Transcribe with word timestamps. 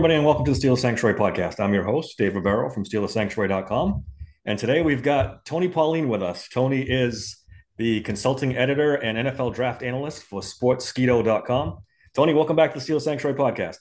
everybody, 0.00 0.14
and 0.14 0.24
welcome 0.24 0.46
to 0.46 0.52
the 0.52 0.54
Steel 0.54 0.78
Sanctuary 0.78 1.14
podcast. 1.14 1.60
I'm 1.60 1.74
your 1.74 1.84
host, 1.84 2.16
Dave 2.16 2.34
Ribeiro 2.34 2.70
from 2.70 2.86
SteelersSanctuary.com. 2.86 4.02
And 4.46 4.58
today 4.58 4.80
we've 4.80 5.02
got 5.02 5.44
Tony 5.44 5.68
Pauline 5.68 6.08
with 6.08 6.22
us. 6.22 6.48
Tony 6.48 6.80
is 6.80 7.36
the 7.76 8.00
consulting 8.00 8.56
editor 8.56 8.94
and 8.94 9.28
NFL 9.28 9.54
draft 9.54 9.82
analyst 9.82 10.22
for 10.22 10.40
Sportskeeda.com. 10.40 11.80
Tony, 12.14 12.32
welcome 12.32 12.56
back 12.56 12.72
to 12.72 12.78
the 12.78 12.80
Steel 12.82 12.98
Sanctuary 12.98 13.36
podcast. 13.36 13.76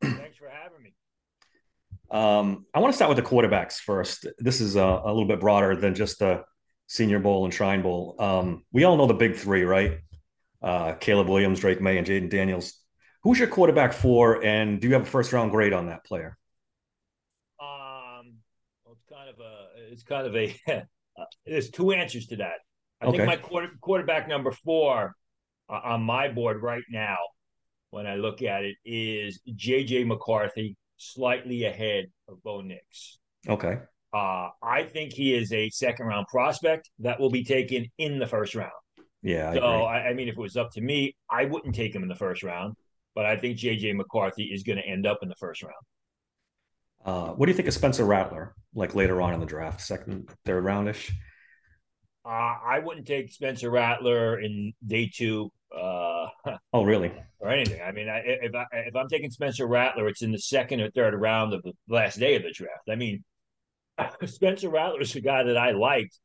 Thanks 0.00 0.38
for 0.38 0.48
having 0.48 0.82
me. 0.82 0.94
Um, 2.10 2.64
I 2.72 2.78
want 2.78 2.94
to 2.94 2.96
start 2.96 3.14
with 3.14 3.22
the 3.22 3.30
quarterbacks 3.30 3.74
first. 3.74 4.26
This 4.38 4.62
is 4.62 4.74
a, 4.74 4.80
a, 4.80 5.08
little 5.08 5.28
bit 5.28 5.38
broader 5.38 5.76
than 5.76 5.94
just 5.94 6.20
the 6.20 6.44
Senior 6.86 7.18
Bowl 7.18 7.44
and 7.44 7.52
Shrine 7.52 7.82
Bowl. 7.82 8.16
Um, 8.18 8.64
we 8.72 8.84
all 8.84 8.96
know 8.96 9.06
the 9.06 9.12
big 9.12 9.36
three, 9.36 9.64
right? 9.64 9.98
Uh, 10.62 10.94
Caleb 10.94 11.28
Williams, 11.28 11.60
Drake 11.60 11.82
Maye, 11.82 11.98
and 11.98 12.06
Jayden 12.06 12.30
Daniels. 12.30 12.72
Who's 13.22 13.38
your 13.38 13.48
quarterback 13.48 13.92
for, 13.92 14.44
and 14.44 14.80
do 14.80 14.88
you 14.88 14.94
have 14.94 15.02
a 15.02 15.06
first 15.06 15.32
round 15.32 15.50
grade 15.50 15.72
on 15.72 15.86
that 15.86 16.04
player? 16.04 16.38
Um, 17.60 18.36
well, 18.84 18.94
it's 18.94 19.04
kind 19.10 19.28
of 19.28 19.40
a, 19.40 19.92
it's 19.92 20.02
kind 20.04 20.26
of 20.26 20.36
a, 20.36 20.84
there's 21.46 21.70
two 21.70 21.92
answers 21.92 22.26
to 22.28 22.36
that. 22.36 22.58
I 23.00 23.06
okay. 23.06 23.18
think 23.18 23.26
my 23.26 23.36
quarter, 23.36 23.70
quarterback 23.80 24.28
number 24.28 24.52
four 24.52 25.14
uh, 25.68 25.80
on 25.84 26.02
my 26.02 26.28
board 26.28 26.62
right 26.62 26.84
now, 26.90 27.16
when 27.90 28.06
I 28.06 28.16
look 28.16 28.42
at 28.42 28.64
it, 28.64 28.76
is 28.84 29.40
JJ 29.48 30.06
McCarthy, 30.06 30.76
slightly 30.96 31.64
ahead 31.64 32.06
of 32.28 32.42
Bo 32.42 32.60
Nix. 32.60 33.18
Okay. 33.48 33.78
Uh, 34.14 34.48
I 34.62 34.84
think 34.84 35.12
he 35.12 35.34
is 35.34 35.52
a 35.52 35.68
second 35.70 36.06
round 36.06 36.26
prospect 36.28 36.90
that 37.00 37.20
will 37.20 37.30
be 37.30 37.44
taken 37.44 37.86
in 37.98 38.18
the 38.18 38.26
first 38.26 38.54
round. 38.54 38.70
Yeah. 39.22 39.50
I 39.50 39.54
so 39.54 39.60
I, 39.60 40.08
I, 40.08 40.14
mean, 40.14 40.28
if 40.28 40.34
it 40.34 40.40
was 40.40 40.56
up 40.56 40.70
to 40.72 40.80
me, 40.80 41.16
I 41.30 41.44
wouldn't 41.44 41.74
take 41.74 41.94
him 41.94 42.02
in 42.02 42.08
the 42.08 42.14
first 42.14 42.42
round 42.42 42.74
but 43.18 43.26
I 43.26 43.36
think 43.36 43.58
JJ 43.58 43.96
McCarthy 43.96 44.44
is 44.44 44.62
going 44.62 44.78
to 44.78 44.86
end 44.86 45.04
up 45.04 45.18
in 45.22 45.28
the 45.28 45.34
first 45.34 45.64
round. 45.64 45.74
Uh, 47.04 47.32
what 47.32 47.46
do 47.46 47.50
you 47.50 47.56
think 47.56 47.66
of 47.66 47.74
Spencer 47.74 48.04
Rattler, 48.04 48.54
like 48.76 48.94
later 48.94 49.20
on 49.20 49.34
in 49.34 49.40
the 49.40 49.46
draft, 49.46 49.80
second, 49.80 50.30
third 50.44 50.62
roundish? 50.62 51.10
Uh, 52.24 52.28
I 52.28 52.78
wouldn't 52.78 53.08
take 53.08 53.32
Spencer 53.32 53.70
Rattler 53.70 54.38
in 54.38 54.72
day 54.86 55.10
two. 55.12 55.50
Uh, 55.76 56.28
oh, 56.72 56.84
really? 56.84 57.12
Or 57.40 57.50
anything. 57.50 57.82
I 57.82 57.90
mean, 57.90 58.08
I, 58.08 58.18
if 58.24 58.54
I 58.54 58.66
if 58.86 58.94
I'm 58.94 59.08
taking 59.08 59.32
Spencer 59.32 59.66
Rattler, 59.66 60.06
it's 60.06 60.22
in 60.22 60.30
the 60.30 60.38
second 60.38 60.80
or 60.80 60.88
third 60.92 61.20
round 61.20 61.54
of 61.54 61.62
the 61.64 61.72
last 61.88 62.20
day 62.20 62.36
of 62.36 62.44
the 62.44 62.52
draft. 62.52 62.88
I 62.88 62.94
mean, 62.94 63.24
Spencer 64.26 64.68
Rattler 64.68 65.00
is 65.00 65.16
a 65.16 65.20
guy 65.20 65.42
that 65.42 65.56
I 65.56 65.72
liked 65.72 66.16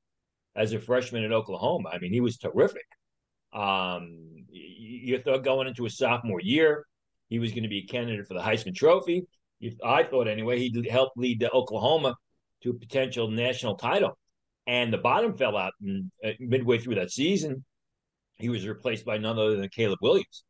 as 0.56 0.74
a 0.74 0.80
freshman 0.80 1.24
in 1.24 1.34
Oklahoma. 1.34 1.90
I 1.92 1.98
mean, 1.98 2.14
he 2.14 2.22
was 2.22 2.38
terrific. 2.38 2.86
Um, 3.52 4.33
you 5.04 5.20
thought 5.20 5.44
going 5.44 5.68
into 5.68 5.84
his 5.84 5.98
sophomore 5.98 6.42
year, 6.42 6.86
he 7.30 7.40
was 7.40 7.52
going 7.52 7.64
to 7.64 7.70
be 7.70 7.80
a 7.80 7.92
candidate 7.92 8.28
for 8.28 8.34
the 8.34 8.42
Heisman 8.42 8.76
Trophy. 8.76 9.26
I 9.84 10.04
thought 10.04 10.28
anyway, 10.28 10.60
he'd 10.60 10.90
help 10.90 11.14
lead 11.16 11.40
the 11.40 11.52
Oklahoma 11.52 12.16
to 12.64 12.72
a 12.72 12.74
potential 12.74 13.30
national 13.30 13.76
title. 13.76 14.18
And 14.68 14.92
the 14.92 14.98
bottom 14.98 15.36
fell 15.36 15.58
out 15.58 15.74
uh, 15.84 16.30
midway 16.40 16.80
through 16.80 16.96
that 16.96 17.12
season. 17.12 17.64
He 18.36 18.50
was 18.50 18.68
replaced 18.68 19.06
by 19.06 19.18
none 19.18 19.38
other 19.38 19.58
than 19.58 19.70
Caleb 19.70 20.00
Williams. 20.02 20.44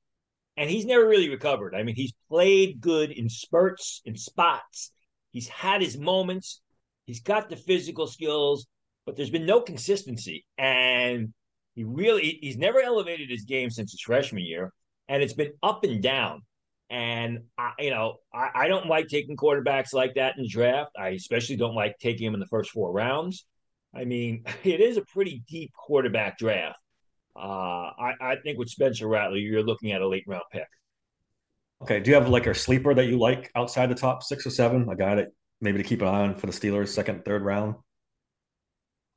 And 0.55 0.69
he's 0.69 0.85
never 0.85 1.07
really 1.07 1.29
recovered. 1.29 1.73
I 1.75 1.83
mean, 1.83 1.95
he's 1.95 2.13
played 2.29 2.79
good 2.79 3.11
in 3.11 3.29
spurts, 3.29 4.01
in 4.05 4.15
spots. 4.15 4.91
He's 5.31 5.47
had 5.47 5.81
his 5.81 5.97
moments. 5.97 6.61
He's 7.05 7.21
got 7.21 7.49
the 7.49 7.55
physical 7.55 8.07
skills, 8.07 8.67
but 9.05 9.15
there's 9.15 9.31
been 9.31 9.45
no 9.45 9.61
consistency. 9.61 10.45
And 10.57 11.33
he 11.75 11.83
really 11.83 12.39
he's 12.41 12.57
never 12.57 12.79
elevated 12.79 13.29
his 13.29 13.45
game 13.45 13.69
since 13.69 13.91
his 13.91 14.01
freshman 14.01 14.43
year, 14.43 14.71
and 15.07 15.23
it's 15.23 15.33
been 15.33 15.53
up 15.61 15.83
and 15.83 16.01
down. 16.01 16.41
And 16.89 17.45
I, 17.57 17.71
you 17.79 17.89
know, 17.89 18.17
I, 18.33 18.49
I 18.53 18.67
don't 18.67 18.87
like 18.87 19.07
taking 19.07 19.35
quarterbacks 19.35 19.93
like 19.93 20.15
that 20.15 20.37
in 20.37 20.43
the 20.43 20.49
draft. 20.49 20.91
I 20.97 21.09
especially 21.09 21.55
don't 21.55 21.73
like 21.73 21.97
taking 21.99 22.27
him 22.27 22.35
in 22.35 22.39
the 22.39 22.45
first 22.47 22.69
four 22.69 22.91
rounds. 22.91 23.45
I 23.95 24.05
mean, 24.05 24.43
it 24.63 24.79
is 24.79 24.97
a 24.97 25.01
pretty 25.01 25.43
deep 25.47 25.71
quarterback 25.73 26.37
draft. 26.37 26.77
Uh, 27.35 27.39
I, 27.97 28.13
I 28.21 28.35
think 28.43 28.59
with 28.59 28.69
Spencer 28.69 29.07
Rattler, 29.07 29.37
you're 29.37 29.63
looking 29.63 29.91
at 29.91 30.01
a 30.01 30.07
late 30.07 30.25
round 30.27 30.43
pick. 30.51 30.67
Okay. 31.81 31.99
Do 31.99 32.11
you 32.11 32.15
have 32.15 32.29
like 32.29 32.47
a 32.47 32.53
sleeper 32.53 32.93
that 32.93 33.07
you 33.07 33.17
like 33.17 33.51
outside 33.55 33.89
the 33.89 33.95
top 33.95 34.23
six 34.23 34.45
or 34.45 34.51
seven? 34.51 34.87
A 34.89 34.95
guy 34.95 35.15
that 35.15 35.29
maybe 35.59 35.79
to 35.79 35.83
keep 35.83 36.01
an 36.01 36.07
eye 36.07 36.21
on 36.21 36.35
for 36.35 36.45
the 36.45 36.53
Steelers, 36.53 36.89
second, 36.89 37.25
third 37.25 37.41
round? 37.41 37.75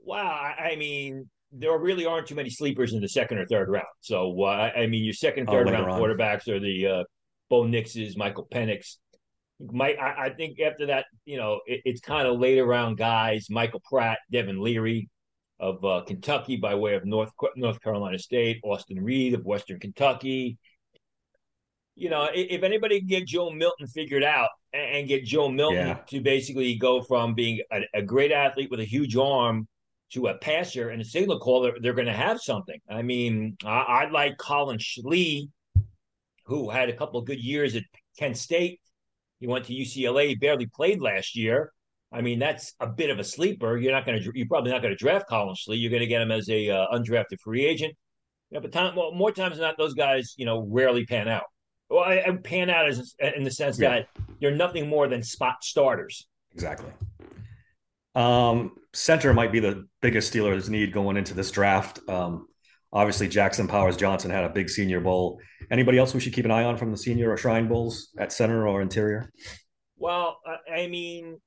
Wow. 0.00 0.54
I 0.58 0.76
mean, 0.76 1.28
there 1.58 1.76
really 1.78 2.06
aren't 2.06 2.26
too 2.26 2.34
many 2.34 2.50
sleepers 2.50 2.92
in 2.92 3.00
the 3.00 3.08
second 3.08 3.38
or 3.38 3.46
third 3.46 3.68
round. 3.68 3.86
So 4.00 4.42
uh, 4.42 4.70
I 4.76 4.86
mean, 4.86 5.04
your 5.04 5.14
second, 5.14 5.48
oh, 5.48 5.52
third 5.52 5.68
oh, 5.68 5.72
round 5.72 5.90
on. 5.90 6.00
quarterbacks 6.00 6.48
are 6.48 6.60
the 6.60 6.86
uh, 6.86 7.04
Bo 7.48 7.64
Nixes, 7.64 8.16
Michael 8.16 8.46
Penix. 8.52 8.96
Mike, 9.58 9.96
I, 9.98 10.26
I, 10.26 10.30
think 10.30 10.60
after 10.60 10.86
that, 10.86 11.06
you 11.24 11.38
know, 11.38 11.60
it, 11.66 11.80
it's 11.86 12.00
kind 12.00 12.28
of 12.28 12.38
later 12.38 12.66
round 12.66 12.98
guys. 12.98 13.46
Michael 13.48 13.80
Pratt, 13.88 14.18
Devin 14.30 14.60
Leary 14.60 15.08
of 15.58 15.82
uh, 15.82 16.02
Kentucky 16.06 16.56
by 16.56 16.74
way 16.74 16.94
of 16.94 17.06
North 17.06 17.30
North 17.56 17.80
Carolina 17.80 18.18
State, 18.18 18.60
Austin 18.62 19.02
Reed 19.02 19.32
of 19.34 19.44
Western 19.44 19.80
Kentucky. 19.80 20.58
You 21.94 22.10
know, 22.10 22.28
if 22.34 22.62
anybody 22.62 22.98
can 22.98 23.08
get 23.08 23.26
Joe 23.26 23.50
Milton 23.50 23.86
figured 23.86 24.22
out 24.22 24.50
and 24.74 25.08
get 25.08 25.24
Joe 25.24 25.48
Milton 25.48 25.86
yeah. 25.86 25.98
to 26.08 26.20
basically 26.20 26.76
go 26.76 27.00
from 27.00 27.32
being 27.32 27.62
a, 27.72 27.80
a 27.94 28.02
great 28.02 28.32
athlete 28.32 28.70
with 28.70 28.80
a 28.80 28.84
huge 28.84 29.16
arm 29.16 29.66
to 30.12 30.28
a 30.28 30.38
passer 30.38 30.90
and 30.90 31.02
a 31.02 31.04
signal 31.04 31.38
caller, 31.38 31.72
they're, 31.72 31.80
they're 31.80 31.94
going 31.94 32.06
to 32.06 32.12
have 32.12 32.40
something. 32.40 32.78
I 32.88 33.02
mean, 33.02 33.56
I, 33.64 33.78
I 34.04 34.10
like 34.10 34.36
Collin 34.38 34.78
Schlee, 34.78 35.48
who 36.44 36.70
had 36.70 36.88
a 36.88 36.96
couple 36.96 37.18
of 37.18 37.26
good 37.26 37.42
years 37.42 37.74
at 37.74 37.82
Kent 38.18 38.36
State. 38.36 38.80
He 39.40 39.46
went 39.46 39.64
to 39.66 39.74
UCLA, 39.74 40.38
barely 40.38 40.66
played 40.66 41.00
last 41.00 41.36
year. 41.36 41.72
I 42.12 42.20
mean, 42.20 42.38
that's 42.38 42.74
a 42.80 42.86
bit 42.86 43.10
of 43.10 43.18
a 43.18 43.24
sleeper. 43.24 43.76
You're 43.76 43.92
not 43.92 44.06
going 44.06 44.22
to, 44.22 44.30
you're 44.34 44.46
probably 44.46 44.70
not 44.70 44.80
going 44.80 44.94
to 44.94 44.98
draft 44.98 45.26
Collin 45.28 45.56
Schlee. 45.56 45.80
You're 45.80 45.90
going 45.90 46.00
to 46.00 46.06
get 46.06 46.22
him 46.22 46.30
as 46.30 46.48
a 46.48 46.70
uh, 46.70 46.86
undrafted 46.92 47.40
free 47.42 47.66
agent. 47.66 47.94
Yeah, 48.50 48.60
but 48.60 48.70
time, 48.70 48.94
well, 48.94 49.12
more 49.12 49.32
times 49.32 49.56
than 49.56 49.62
not, 49.62 49.76
those 49.76 49.94
guys, 49.94 50.34
you 50.36 50.46
know, 50.46 50.64
rarely 50.70 51.04
pan 51.04 51.28
out. 51.28 51.44
Well, 51.90 52.04
I, 52.04 52.22
I 52.26 52.30
pan 52.42 52.70
out 52.70 52.88
as 52.88 53.14
in 53.36 53.42
the 53.42 53.50
sense 53.50 53.78
yeah. 53.78 53.90
that 53.90 54.08
you're 54.38 54.54
nothing 54.54 54.88
more 54.88 55.08
than 55.08 55.22
spot 55.22 55.56
starters. 55.62 56.26
Exactly. 56.54 56.90
Um, 58.16 58.72
center 58.94 59.34
might 59.34 59.52
be 59.52 59.60
the 59.60 59.86
biggest 60.00 60.32
Steelers 60.32 60.70
need 60.70 60.92
going 60.92 61.18
into 61.18 61.34
this 61.34 61.50
draft. 61.50 62.00
Um, 62.08 62.48
obviously, 62.92 63.28
Jackson 63.28 63.68
Powers 63.68 63.96
Johnson 63.96 64.30
had 64.30 64.44
a 64.44 64.48
big 64.48 64.70
Senior 64.70 65.00
Bowl. 65.00 65.38
Anybody 65.70 65.98
else 65.98 66.14
we 66.14 66.20
should 66.20 66.32
keep 66.32 66.46
an 66.46 66.50
eye 66.50 66.64
on 66.64 66.78
from 66.78 66.90
the 66.90 66.96
Senior 66.96 67.30
or 67.30 67.36
Shrine 67.36 67.68
Bowls 67.68 68.08
at 68.18 68.32
center 68.32 68.66
or 68.66 68.80
interior? 68.80 69.30
Well, 69.98 70.38
I 70.72 70.86
mean, 70.86 71.38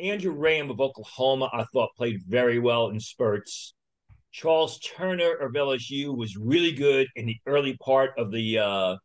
Andrew 0.00 0.36
Raym 0.36 0.70
of 0.70 0.80
Oklahoma, 0.80 1.50
I 1.52 1.64
thought 1.72 1.90
played 1.96 2.20
very 2.26 2.58
well 2.58 2.88
in 2.88 2.98
spurts. 2.98 3.74
Charles 4.32 4.78
Turner 4.80 5.34
of 5.34 5.52
LSU 5.52 6.16
was 6.16 6.36
really 6.36 6.72
good 6.72 7.06
in 7.14 7.26
the 7.26 7.36
early 7.46 7.76
part 7.78 8.10
of 8.18 8.32
the 8.32 8.58
uh, 8.58 8.96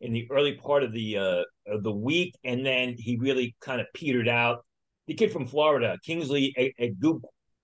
in 0.00 0.12
the 0.12 0.26
early 0.30 0.54
part 0.54 0.82
of 0.82 0.92
the 0.92 1.18
uh, 1.18 1.42
of 1.66 1.82
the 1.82 1.92
week, 1.92 2.34
and 2.44 2.64
then 2.64 2.94
he 2.98 3.16
really 3.16 3.54
kind 3.60 3.80
of 3.80 3.86
petered 3.94 4.28
out 4.28 4.64
the 5.10 5.16
kid 5.16 5.32
from 5.32 5.44
Florida, 5.44 5.98
Kingsley 6.04 6.54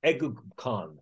Eguakun. 0.05 0.97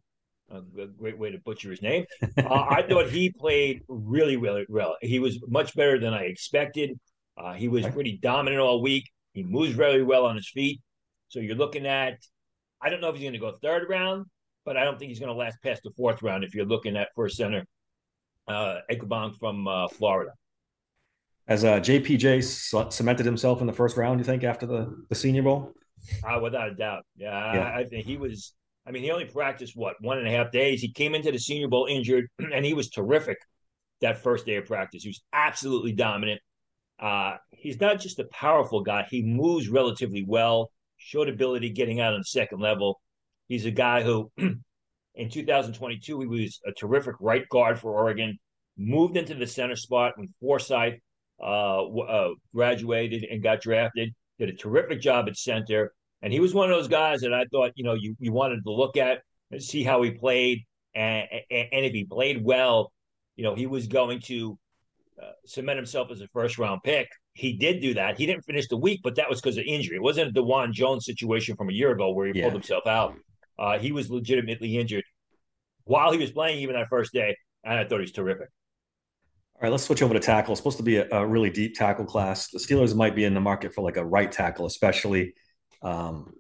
A 0.51 0.61
great 0.99 1.19
way 1.19 1.31
to 1.31 1.39
butcher 1.39 1.71
his 1.71 1.81
name. 1.81 2.05
Uh, 2.37 2.67
I 2.69 2.85
thought 2.87 3.09
he 3.09 3.31
played 3.31 3.81
really, 3.89 4.37
really 4.37 4.67
well. 4.69 4.97
He 5.01 5.19
was 5.19 5.39
much 5.49 5.75
better 5.75 5.99
than 5.99 6.13
I 6.13 6.25
expected. 6.25 6.99
Uh, 7.39 7.55
he 7.55 7.69
was 7.69 7.87
pretty 7.87 8.19
dominant 8.19 8.61
all 8.61 8.83
week. 8.83 9.09
He 9.33 9.43
moves 9.43 9.73
very 9.73 10.03
well 10.03 10.27
on 10.27 10.37
his 10.37 10.51
feet. 10.51 10.83
So 11.29 11.41
you're 11.41 11.57
looking 11.57 11.87
at, 11.87 12.19
I 12.83 12.91
don't 12.91 13.01
know 13.01 13.09
if 13.09 13.15
he's 13.15 13.23
going 13.23 13.33
to 13.33 13.39
go 13.39 13.53
third 13.53 13.89
round, 13.89 14.27
but 14.67 14.77
I 14.77 14.85
don't 14.85 14.99
think 14.99 15.09
he's 15.09 15.21
going 15.21 15.33
to 15.33 15.35
last 15.35 15.57
past 15.63 15.83
the 15.83 15.93
fourth 15.97 16.23
round 16.23 16.45
if 16.45 16.55
you're 16.55 16.67
looking 16.67 16.97
at 16.97 17.09
first 17.17 17.39
center, 17.39 17.65
uh, 18.49 18.81
from 19.41 19.67
uh, 19.67 19.89
Florida. 19.89 20.33
As 21.49 21.65
uh, 21.65 21.81
JPJ 21.81 22.93
cemented 22.93 23.25
himself 23.25 23.63
in 23.63 23.67
the 23.67 23.73
first 23.73 23.97
round, 23.97 24.21
you 24.21 24.25
think, 24.25 24.45
after 24.45 24.67
the, 24.67 24.95
the 25.09 25.15
Senior 25.15 25.43
Bowl? 25.43 25.75
Uh, 26.23 26.41
without 26.41 26.71
a 26.71 26.75
doubt. 26.75 27.05
Yeah, 27.17 27.55
yeah. 27.55 27.61
I, 27.61 27.81
I, 27.81 27.85
think 27.85 28.07
he 28.07 28.17
was. 28.17 28.55
I 28.87 28.91
mean, 28.91 29.03
he 29.03 29.11
only 29.11 29.25
practiced 29.25 29.77
what 29.77 29.97
one 30.01 30.19
and 30.19 30.27
a 30.27 30.31
half 30.31 30.51
days. 30.51 30.81
He 30.81 30.93
came 30.93 31.15
into 31.15 31.33
the 31.33 31.39
Senior 31.39 31.69
Bowl 31.69 31.87
injured, 31.87 32.27
and 32.53 32.65
he 32.65 32.75
was 32.75 32.91
terrific 32.91 33.39
that 34.01 34.19
first 34.19 34.47
day 34.47 34.57
of 34.57 34.67
practice. 34.67 35.03
He 35.03 35.09
was 35.09 35.23
absolutely 35.33 35.93
dominant. 35.93 36.41
Uh, 37.01 37.37
he's 37.51 37.81
not 37.81 38.01
just 38.01 38.19
a 38.19 38.25
powerful 38.25 38.83
guy; 38.83 39.07
he 39.09 39.23
moves 39.23 39.69
relatively 39.69 40.25
well. 40.27 40.71
Showed 40.97 41.29
ability 41.29 41.71
getting 41.71 42.01
out 42.01 42.15
on 42.15 42.21
the 42.21 42.25
second 42.25 42.61
level. 42.61 43.01
He's 43.49 43.67
a 43.67 43.71
guy 43.71 44.03
who, 44.03 44.31
in 44.39 45.31
2022, 45.31 46.21
he 46.21 46.27
was 46.27 46.61
a 46.67 46.73
terrific 46.73 47.17
right 47.21 47.47
guard 47.49 47.79
for 47.79 47.93
Oregon. 47.93 48.39
Moved 48.77 49.17
into 49.17 49.35
the 49.35 49.47
center 49.47 49.77
spot 49.77 50.13
when 50.17 50.29
Forsyth 50.41 50.99
uh, 51.41 51.85
uh, 51.85 52.31
graduated 52.55 53.25
and 53.25 53.43
got 53.43 53.61
drafted 53.61 54.15
did 54.39 54.49
a 54.49 54.53
terrific 54.53 55.01
job 55.01 55.29
at 55.29 55.37
center. 55.37 55.93
And 56.23 56.33
he 56.33 56.41
was 56.41 56.55
one 56.55 56.71
of 56.71 56.77
those 56.77 56.89
guys 56.89 57.21
that 57.21 57.35
I 57.35 57.45
thought, 57.53 57.73
you 57.75 57.85
know, 57.85 57.95
you, 57.95 58.17
you 58.19 58.33
wanted 58.33 58.65
to 58.65 58.73
look 58.73 58.97
at 58.97 59.19
and 59.51 59.63
see 59.63 59.83
how 59.83 60.03
he 60.03 60.11
played. 60.13 60.65
And, 60.95 61.27
and, 61.51 61.69
and 61.73 61.85
if 61.85 61.93
he 61.93 62.05
played 62.05 62.43
well, 62.43 62.93
you 63.37 63.45
know, 63.45 63.55
he 63.55 63.67
was 63.67 63.87
going 63.89 64.21
to 64.23 64.59
uh, 65.23 65.33
cement 65.45 65.77
himself 65.77 66.11
as 66.11 66.21
a 66.21 66.29
first 66.29 66.59
round 66.59 66.83
pick. 66.83 67.09
he 67.35 67.53
did 67.55 67.81
do 67.81 67.95
that. 67.95 68.19
He 68.19 68.27
didn't 68.27 68.45
finish 68.45 68.69
the 68.69 68.77
week, 68.77 69.01
but 69.03 69.17
that 69.17 69.29
was 69.29 69.41
because 69.41 69.57
of 69.59 69.65
injury. 69.65 69.97
It 69.97 70.03
wasn't 70.03 70.37
a 70.37 70.41
Dawand 70.41 70.73
Jones 70.73 71.05
situation 71.05 71.57
from 71.57 71.69
a 71.69 71.73
year 71.73 71.93
ago 71.93 72.11
where 72.11 72.27
he 72.27 72.39
yeah. 72.39 72.45
pulled 72.45 72.55
himself 72.55 72.87
out. 72.87 73.15
Uh, 73.59 73.79
he 73.79 73.93
was 73.93 74.11
legitimately 74.11 74.77
injured 74.77 75.05
while 75.85 76.13
he 76.13 76.19
was 76.19 76.33
playing, 76.33 76.61
even 76.61 76.75
that 76.75 76.89
first 76.89 77.13
day, 77.13 77.37
and 77.63 77.79
I 77.79 77.85
thought 77.85 77.97
he 77.97 78.03
was 78.03 78.13
terrific. 78.13 78.49
All 79.65 79.69
right, 79.69 79.73
let's 79.73 79.85
switch 79.85 80.03
over 80.03 80.13
to 80.13 80.21
tackle. 80.21 80.53
It's 80.53 80.61
supposed 80.61 80.77
to 80.77 80.83
be 80.83 80.99
a, 80.99 81.09
a, 81.11 81.27
really 81.27 81.49
deep 81.49 81.75
tackle 81.75 82.05
class. 82.05 82.51
The 82.51 82.59
Steelers 82.59 82.95
might 82.95 83.15
be 83.15 83.25
in 83.25 83.33
the 83.33 83.41
market 83.41 83.75
for 83.75 83.81
like 83.81 83.97
a 83.97 84.05
right 84.05 84.31
tackle, 84.31 84.67
especially. 84.67 85.33
Um, 85.81 86.35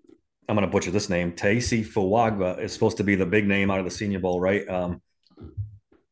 I'm 0.46 0.56
going 0.56 0.66
to 0.66 0.70
butcher 0.70 0.90
this 0.90 1.08
name. 1.08 1.32
Taisi 1.32 1.86
Fuaga 1.86 2.60
is 2.60 2.74
supposed 2.74 2.98
to 2.98 3.02
be 3.02 3.14
the 3.14 3.24
big 3.24 3.46
name 3.46 3.70
out 3.70 3.78
of 3.78 3.86
the 3.86 3.90
Senior 3.90 4.18
Bowl, 4.18 4.42
right? 4.42 4.68
Um, 4.68 5.00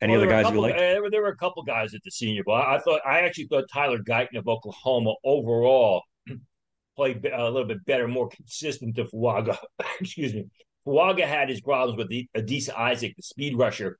any 0.00 0.12
well, 0.12 0.23
other 0.23 0.26
guys 0.26 0.44
couple, 0.44 0.56
you 0.56 0.62
like? 0.62 0.75
Uh, 0.75 1.11
there 1.11 1.20
were 1.20 1.29
a 1.29 1.37
couple 1.37 1.62
guys 1.64 1.93
at 1.93 2.00
the 2.03 2.11
Senior 2.11 2.44
Bowl. 2.44 2.55
I 2.55 2.79
thought 2.79 3.03
I 3.05 3.20
actually 3.20 3.49
thought 3.49 3.65
Tyler 3.70 3.99
Guyton 3.99 4.38
of 4.38 4.49
Oklahoma 4.49 5.12
overall 5.23 6.05
played 6.97 7.26
a 7.26 7.44
little 7.44 7.69
bit 7.69 7.85
better, 7.85 8.08
more 8.08 8.31
consistent 8.31 8.97
to 8.97 9.05
Fuaga. 9.05 9.58
Excuse 10.00 10.32
me. 10.32 10.47
Fuaga 10.87 11.26
had 11.26 11.50
his 11.50 11.61
problems 11.61 11.99
with 11.99 12.08
the 12.08 12.26
Adisa 12.35 12.75
Isaac, 12.75 13.15
the 13.17 13.23
speed 13.23 13.58
rusher 13.58 13.99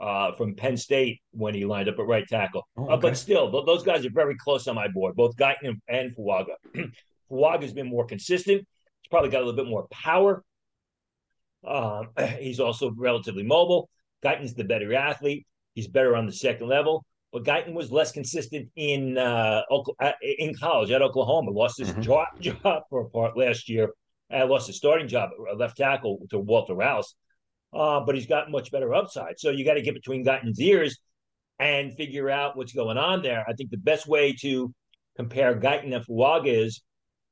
uh, 0.00 0.32
from 0.32 0.54
Penn 0.54 0.76
State 0.76 1.20
when 1.32 1.54
he 1.54 1.64
lined 1.64 1.88
up 1.88 1.98
at 1.98 2.06
right 2.06 2.26
tackle. 2.26 2.66
Oh, 2.76 2.84
okay. 2.84 2.92
uh, 2.92 2.96
but 2.96 3.16
still, 3.16 3.50
th- 3.50 3.66
those 3.66 3.82
guys 3.82 4.04
are 4.06 4.10
very 4.10 4.36
close 4.36 4.66
on 4.66 4.74
my 4.74 4.88
board, 4.88 5.14
both 5.14 5.36
Guyton 5.36 5.80
and 5.88 6.14
Fuaga. 6.16 6.54
Fuaga's 7.30 7.72
been 7.72 7.88
more 7.88 8.06
consistent. 8.06 8.66
He's 9.02 9.08
probably 9.10 9.30
got 9.30 9.42
a 9.42 9.44
little 9.44 9.62
bit 9.62 9.70
more 9.70 9.86
power. 9.90 10.42
Um, 11.66 12.08
he's 12.38 12.60
also 12.60 12.92
relatively 12.96 13.42
mobile. 13.42 13.90
Guyton's 14.24 14.54
the 14.54 14.64
better 14.64 14.94
athlete. 14.94 15.46
He's 15.74 15.88
better 15.88 16.16
on 16.16 16.26
the 16.26 16.32
second 16.32 16.68
level. 16.68 17.04
But 17.32 17.44
Guyton 17.44 17.74
was 17.74 17.92
less 17.92 18.10
consistent 18.10 18.68
in 18.74 19.16
uh, 19.16 19.62
uh 19.70 20.12
in 20.20 20.52
college 20.54 20.90
at 20.90 21.00
Oklahoma. 21.00 21.52
Lost 21.52 21.78
his 21.78 21.90
mm-hmm. 21.90 22.00
job, 22.00 22.26
job 22.40 22.82
for 22.90 23.02
a 23.02 23.08
part 23.08 23.36
last 23.36 23.68
year. 23.68 23.90
I 24.32 24.44
lost 24.44 24.66
his 24.66 24.76
starting 24.76 25.08
job 25.08 25.30
at 25.48 25.58
left 25.58 25.76
tackle 25.76 26.26
to 26.30 26.38
Walter 26.38 26.74
Rouse. 26.74 27.14
Uh, 27.72 28.00
but 28.00 28.14
he's 28.14 28.26
got 28.26 28.50
much 28.50 28.72
better 28.72 28.94
upside. 28.94 29.38
So 29.38 29.50
you 29.50 29.64
got 29.64 29.74
to 29.74 29.82
get 29.82 29.94
between 29.94 30.24
Guyton's 30.24 30.60
ears 30.60 30.98
and 31.58 31.94
figure 31.94 32.28
out 32.30 32.56
what's 32.56 32.72
going 32.72 32.98
on 32.98 33.22
there. 33.22 33.44
I 33.48 33.52
think 33.52 33.70
the 33.70 33.76
best 33.76 34.08
way 34.08 34.32
to 34.40 34.72
compare 35.16 35.54
Guyton 35.54 35.94
and 35.94 36.04
Fuaga 36.04 36.46
is 36.46 36.82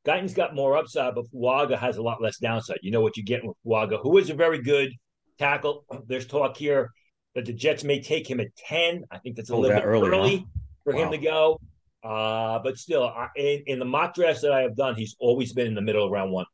Guyton's 0.06 0.35
got 0.35 0.55
more 0.55 0.76
upside, 0.76 1.14
but 1.14 1.25
Fuaga 1.32 1.76
has 1.79 1.96
a 1.96 2.02
lot 2.02 2.23
less 2.23 2.38
downside. 2.38 2.79
You 2.82 2.90
know 2.90 3.00
what 3.00 3.17
you're 3.17 3.25
getting 3.25 3.49
with 3.49 3.56
Fuaga, 3.67 3.99
who 4.00 4.19
is 4.19 4.31
a 4.31 4.35
very 4.35 4.62
good 4.62 4.93
tackle. 5.38 5.85
There's 6.06 6.26
talk 6.26 6.56
here 6.56 6.91
that 7.34 7.44
the 7.44 7.52
Jets 7.52 7.84
may 7.84 8.00
take 8.00 8.29
him 8.29 8.41
at 8.41 8.55
10. 8.56 9.05
I 9.11 9.19
think 9.19 9.37
that's 9.37 9.50
a 9.50 9.55
oh, 9.55 9.61
little 9.61 9.76
bit 9.76 9.84
early, 9.84 10.08
early 10.08 10.37
huh? 10.37 10.44
for 10.84 10.93
wow. 10.94 11.02
him 11.02 11.11
to 11.12 11.19
go. 11.19 11.61
Uh, 12.05 12.58
but 12.61 12.79
still, 12.79 13.05
I, 13.05 13.29
in, 13.37 13.64
in, 13.67 13.79
the 13.79 13.84
mock 13.84 14.14
drafts 14.14 14.43
that 14.43 14.52
I 14.52 14.62
have 14.62 14.76
done, 14.76 14.94
he's 14.94 15.17
always 15.19 15.52
been 15.52 15.67
in 15.67 15.75
the 15.75 15.81
middle 15.81 16.05
of 16.05 16.12
round 16.12 16.31
one. 16.31 16.46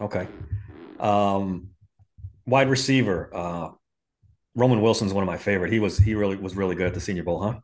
Okay. 0.00 0.28
Um, 1.00 1.71
wide 2.46 2.68
receiver, 2.68 3.30
uh, 3.34 3.70
Roman 4.54 4.80
Wilson's 4.80 5.12
one 5.12 5.22
of 5.22 5.26
my 5.26 5.38
favorite. 5.38 5.72
He 5.72 5.80
was 5.80 5.98
he 5.98 6.14
really 6.14 6.36
was 6.36 6.54
really 6.56 6.74
good 6.74 6.86
at 6.86 6.94
the 6.94 7.00
Senior 7.00 7.24
Bowl, 7.24 7.40
huh? 7.40 7.58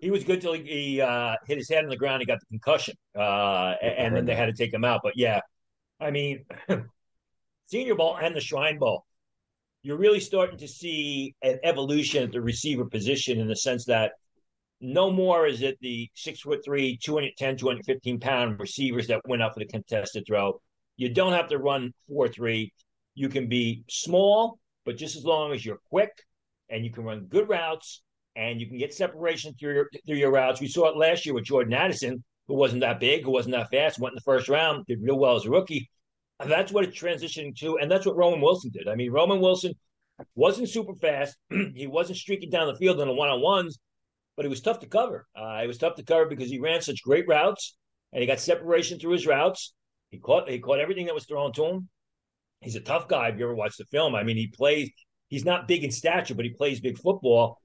He 0.00 0.10
was 0.10 0.24
good 0.24 0.40
till 0.40 0.54
he, 0.54 0.62
he 0.62 1.00
uh, 1.00 1.36
hit 1.46 1.58
his 1.58 1.68
head 1.68 1.84
on 1.84 1.90
the 1.90 1.96
ground. 1.96 2.20
He 2.20 2.26
got 2.26 2.40
the 2.40 2.46
concussion, 2.46 2.94
uh, 3.14 3.74
and 3.82 4.16
then 4.16 4.24
they 4.24 4.34
had 4.34 4.46
to 4.46 4.52
take 4.52 4.72
him 4.72 4.84
out. 4.84 5.00
But 5.02 5.12
yeah, 5.16 5.40
I 6.00 6.10
mean, 6.10 6.44
Senior 7.66 7.94
Bowl 7.94 8.16
and 8.16 8.34
the 8.34 8.40
Shrine 8.40 8.78
Bowl 8.78 9.04
you're 9.82 9.96
really 9.96 10.20
starting 10.20 10.58
to 10.58 10.68
see 10.68 11.34
an 11.42 11.58
evolution 11.62 12.22
at 12.22 12.32
the 12.32 12.40
receiver 12.40 12.84
position 12.84 13.40
in 13.40 13.48
the 13.48 13.56
sense 13.56 13.84
that 13.86 14.12
no 14.80 15.10
more 15.10 15.46
is 15.46 15.62
it 15.62 15.78
the 15.80 16.08
six 16.14 16.40
foot 16.40 16.60
three, 16.64 16.98
210, 17.02 17.56
215 17.56 18.20
pound 18.20 18.60
receivers 18.60 19.06
that 19.06 19.20
went 19.26 19.42
out 19.42 19.54
for 19.54 19.60
the 19.60 19.66
contested 19.66 20.24
throw. 20.26 20.60
You 20.96 21.08
don't 21.08 21.32
have 21.32 21.48
to 21.48 21.58
run 21.58 21.92
4 22.08 22.28
3. 22.28 22.72
You 23.20 23.28
can 23.28 23.48
be 23.48 23.84
small, 23.90 24.58
but 24.86 24.96
just 24.96 25.14
as 25.14 25.26
long 25.26 25.52
as 25.52 25.62
you're 25.62 25.82
quick 25.90 26.10
and 26.70 26.86
you 26.86 26.90
can 26.90 27.04
run 27.04 27.26
good 27.26 27.50
routes 27.50 28.00
and 28.34 28.58
you 28.58 28.66
can 28.66 28.78
get 28.78 28.94
separation 28.94 29.52
through 29.60 29.74
your, 29.74 29.90
through 30.06 30.16
your 30.16 30.30
routes. 30.30 30.58
We 30.58 30.68
saw 30.68 30.88
it 30.88 30.96
last 30.96 31.26
year 31.26 31.34
with 31.34 31.44
Jordan 31.44 31.74
Addison, 31.74 32.24
who 32.48 32.54
wasn't 32.54 32.80
that 32.80 32.98
big, 32.98 33.24
who 33.24 33.30
wasn't 33.30 33.56
that 33.56 33.70
fast, 33.70 33.98
went 33.98 34.12
in 34.12 34.14
the 34.14 34.22
first 34.22 34.48
round, 34.48 34.86
did 34.86 35.02
real 35.02 35.18
well 35.18 35.36
as 35.36 35.44
a 35.44 35.50
rookie. 35.50 35.90
And 36.38 36.50
that's 36.50 36.72
what 36.72 36.82
it's 36.82 36.98
transitioning 36.98 37.54
to. 37.58 37.76
And 37.76 37.90
that's 37.90 38.06
what 38.06 38.16
Roman 38.16 38.40
Wilson 38.40 38.70
did. 38.70 38.88
I 38.88 38.94
mean, 38.94 39.12
Roman 39.12 39.38
Wilson 39.38 39.74
wasn't 40.34 40.70
super 40.70 40.94
fast. 40.94 41.36
he 41.74 41.86
wasn't 41.86 42.16
streaking 42.16 42.48
down 42.48 42.68
the 42.68 42.76
field 42.76 43.02
in 43.02 43.08
the 43.08 43.12
one 43.12 43.28
on 43.28 43.42
ones, 43.42 43.78
but 44.34 44.46
it 44.46 44.48
was 44.48 44.62
tough 44.62 44.78
to 44.78 44.88
cover. 44.88 45.26
Uh, 45.36 45.60
it 45.62 45.66
was 45.66 45.76
tough 45.76 45.96
to 45.96 46.02
cover 46.02 46.24
because 46.24 46.48
he 46.48 46.58
ran 46.58 46.80
such 46.80 47.02
great 47.02 47.28
routes 47.28 47.76
and 48.14 48.22
he 48.22 48.26
got 48.26 48.40
separation 48.40 48.98
through 48.98 49.12
his 49.12 49.26
routes. 49.26 49.74
He 50.10 50.16
caught 50.16 50.48
he 50.48 50.58
caught 50.58 50.80
everything 50.80 51.04
that 51.04 51.14
was 51.14 51.26
thrown 51.26 51.52
to 51.52 51.66
him. 51.66 51.88
He's 52.60 52.76
a 52.76 52.80
tough 52.80 53.08
guy. 53.08 53.28
If 53.28 53.38
you 53.38 53.44
ever 53.44 53.54
watch 53.54 53.76
the 53.76 53.84
film, 53.86 54.14
I 54.14 54.22
mean, 54.22 54.36
he 54.36 54.48
plays. 54.48 54.90
He's 55.28 55.44
not 55.44 55.68
big 55.68 55.84
in 55.84 55.90
stature, 55.90 56.34
but 56.34 56.44
he 56.44 56.50
plays 56.50 56.80
big 56.80 56.98
football. 56.98 57.58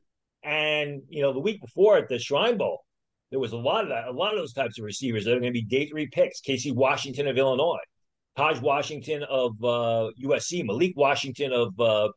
And 0.44 1.02
you 1.10 1.22
know, 1.22 1.34
the 1.34 1.40
week 1.40 1.62
before 1.62 1.98
at 1.98 2.08
the 2.08 2.20
Shrine 2.20 2.58
Bowl, 2.58 2.86
there 3.32 3.40
was 3.40 3.52
a 3.52 3.58
lot 3.58 3.84
of 3.84 3.90
that, 3.90 4.08
a 4.08 4.12
lot 4.12 4.34
of 4.34 4.40
those 4.40 4.54
types 4.54 4.78
of 4.78 4.86
receivers 4.86 5.26
that 5.26 5.32
are 5.32 5.40
going 5.40 5.54
to 5.54 5.60
be 5.60 5.64
day 5.64 5.88
three 5.88 6.08
picks. 6.08 6.40
Casey 6.40 6.72
Washington 6.72 7.28
of 7.28 7.38
Illinois, 7.38 7.80
Taj 8.38 8.60
Washington 8.60 9.24
of 9.24 9.52
uh, 9.64 10.12
USC, 10.24 10.66
Malik 10.66 10.94
Washington 10.96 11.52
of 11.52 11.80
uh, 11.80 12.10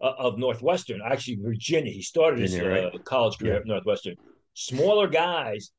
of 0.00 0.38
Northwestern, 0.38 1.00
actually 1.04 1.36
Virginia. 1.36 1.92
He 1.92 2.02
started 2.02 2.40
his 2.40 2.58
uh, 2.58 2.90
college 3.04 3.38
career 3.38 3.54
yeah. 3.54 3.60
at 3.60 3.66
Northwestern. 3.66 4.16
Smaller 4.54 5.06
guys 5.06 5.70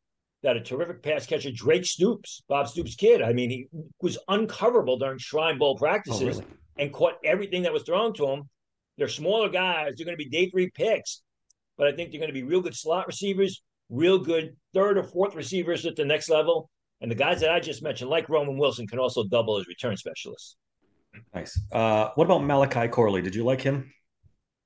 that 0.44 0.56
a 0.56 0.62
terrific 0.62 1.04
pass 1.04 1.26
catcher, 1.26 1.52
Drake 1.52 1.86
Stoops, 1.86 2.44
Bob 2.48 2.68
Stoops' 2.68 2.96
kid. 2.96 3.22
I 3.22 3.34
mean, 3.34 3.50
he 3.50 3.68
was 4.02 4.18
uncoverable 4.30 4.98
during 4.98 5.18
Shrine 5.18 5.58
Bowl 5.58 5.78
practices 5.78 6.38
oh, 6.38 6.42
really? 6.42 6.46
and 6.78 6.94
caught 6.94 7.16
everything 7.26 7.64
that 7.64 7.74
was 7.74 7.84
thrown 7.84 8.14
to 8.14 8.28
him. 8.28 8.50
They're 8.98 9.08
smaller 9.08 9.50
guys. 9.50 9.94
They're 9.96 10.06
going 10.06 10.18
to 10.18 10.24
be 10.24 10.30
day 10.30 10.50
three 10.50 10.70
picks, 10.70 11.22
but 11.78 11.88
I 11.88 11.92
think 11.92 12.12
they're 12.12 12.20
going 12.20 12.30
to 12.30 12.34
be 12.34 12.44
real 12.44 12.62
good 12.62 12.76
slot 12.76 13.08
receivers, 13.08 13.62
real 13.90 14.20
good 14.20 14.56
third 14.74 14.98
or 14.98 15.04
fourth 15.04 15.36
receivers 15.36 15.86
at 15.86 15.96
the 15.96 16.06
next 16.06 16.30
level. 16.30 16.70
And 17.02 17.10
the 17.10 17.16
guys 17.16 17.40
that 17.42 17.52
I 17.52 17.60
just 17.60 17.82
mentioned, 17.82 18.10
like 18.10 18.28
Roman 18.30 18.58
Wilson, 18.58 18.88
can 18.88 19.00
also 19.00 19.24
double 19.24 19.58
as 19.58 19.68
return 19.68 19.96
specialists. 19.96 20.58
Nice. 21.34 21.60
Uh, 21.72 22.10
what 22.16 22.26
about 22.26 22.44
Malachi 22.44 22.88
Corley? 22.88 23.22
Did 23.22 23.36
you 23.36 23.44
like 23.44 23.62
him? 23.62 23.92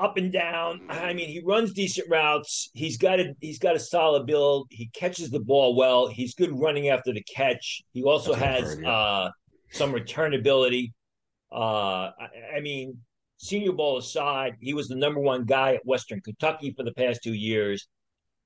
Up 0.04 0.18
and 0.18 0.34
down. 0.34 0.82
I 0.90 1.14
mean, 1.14 1.30
he 1.30 1.40
runs 1.40 1.72
decent 1.72 2.10
routes. 2.10 2.70
He's 2.74 2.98
got 2.98 3.22
a 3.22 3.34
he's 3.40 3.58
got 3.58 3.74
a 3.76 3.80
solid 3.80 4.26
build. 4.26 4.68
He 4.70 4.88
catches 4.94 5.30
the 5.30 5.40
ball 5.40 5.76
well. 5.76 6.08
He's 6.08 6.36
good 6.36 6.52
running 6.60 6.90
after 6.90 7.14
the 7.14 7.24
catch. 7.24 7.82
He 7.94 8.04
also 8.04 8.36
That's 8.36 8.74
has 8.74 8.84
uh, 8.84 9.30
some 9.72 9.94
return 9.94 10.34
ability. 10.34 10.94
Uh, 11.54 12.12
I, 12.20 12.58
I 12.58 12.60
mean, 12.60 12.98
Senior 13.38 13.72
Bowl 13.72 13.98
aside, 13.98 14.56
he 14.60 14.74
was 14.74 14.90
the 14.90 14.96
number 14.96 15.22
one 15.22 15.46
guy 15.46 15.76
at 15.76 15.86
Western 15.86 16.20
Kentucky 16.20 16.74
for 16.76 16.84
the 16.84 16.94
past 16.94 17.22
two 17.24 17.34
years. 17.34 17.88